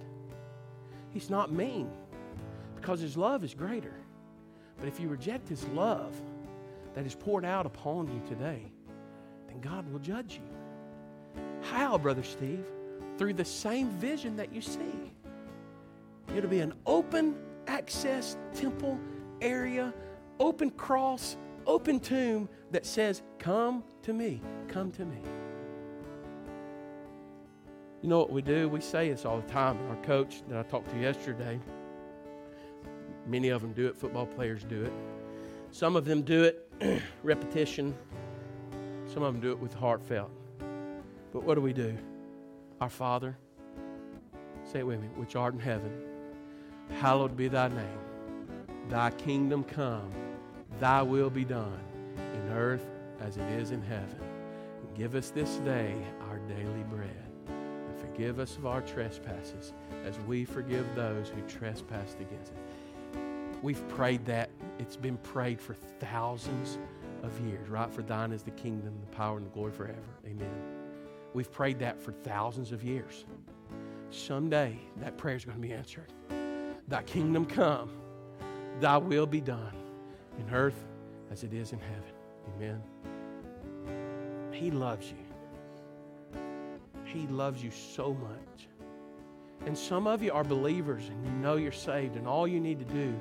[1.12, 1.92] He's not mean
[2.76, 3.94] because his love is greater.
[4.82, 6.20] But if you reject His love
[6.94, 8.72] that is poured out upon you today,
[9.48, 11.42] then God will judge you.
[11.62, 12.66] How, Brother Steve?
[13.18, 15.14] Through the same vision that you see.
[16.36, 17.36] It'll be an open
[17.68, 19.00] access temple
[19.42, 19.94] area,
[20.40, 21.36] open cross,
[21.68, 25.18] open tomb that says, Come to me, come to me.
[28.02, 28.68] You know what we do?
[28.68, 29.78] We say this all the time.
[29.90, 31.60] Our coach that I talked to yesterday,
[33.28, 34.94] Many of them do it, football players do it.
[35.72, 36.71] Some of them do it
[37.24, 37.96] repetition,
[39.06, 40.32] some of them do it with heartfelt.
[41.34, 41.98] But what do we do?
[42.80, 43.38] Our Father,
[44.64, 45.92] say it with me, which art in heaven,
[47.00, 48.00] hallowed be thy name.
[48.90, 50.12] Thy kingdom come,
[50.80, 51.80] thy will be done
[52.18, 52.86] in earth
[53.20, 54.20] as it is in heaven.
[54.96, 55.96] Give us this day
[56.30, 57.10] our daily bread.
[57.48, 59.74] And forgive us of our trespasses
[60.06, 62.58] as we forgive those who trespass against us.
[63.62, 64.50] We've prayed that.
[64.82, 66.80] It's been prayed for thousands
[67.24, 67.94] of years, right?
[67.94, 70.00] For thine is the kingdom, the power, and the glory forever.
[70.26, 70.50] Amen.
[71.34, 73.26] We've prayed that for thousands of years.
[74.10, 76.12] Someday that prayer is going to be answered.
[76.88, 77.92] Thy kingdom come,
[78.80, 79.74] thy will be done
[80.40, 80.84] in earth
[81.30, 82.12] as it is in heaven.
[82.56, 82.82] Amen.
[84.52, 86.40] He loves you.
[87.06, 88.68] He loves you so much.
[89.66, 92.80] And some of you are believers and you know you're saved, and all you need
[92.80, 93.16] to do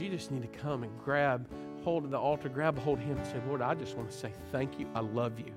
[0.00, 1.48] you just need to come and grab
[1.84, 4.16] hold of the altar, grab hold of Him and say, Lord, I just want to
[4.16, 4.88] say thank you.
[4.94, 5.52] I love you.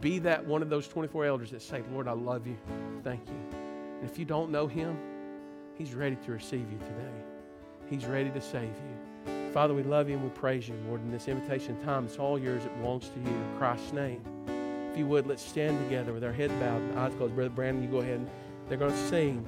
[0.00, 2.56] Be that one of those 24 elders that say, Lord, I love you.
[3.04, 3.58] Thank you.
[4.00, 4.96] And if you don't know Him,
[5.76, 7.12] He's ready to receive you today.
[7.88, 9.50] He's ready to save you.
[9.52, 11.02] Father, we love you and we praise you, Lord.
[11.02, 12.64] In this invitation time, it's all yours.
[12.64, 13.36] It belongs to you.
[13.36, 14.22] In Christ's name.
[14.90, 17.34] If you would, let's stand together with our head bowed and eyes closed.
[17.34, 18.16] Brother Brandon, you go ahead.
[18.16, 18.30] And
[18.68, 19.46] they're going to sing.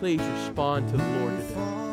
[0.00, 1.89] Please respond to the Lord today.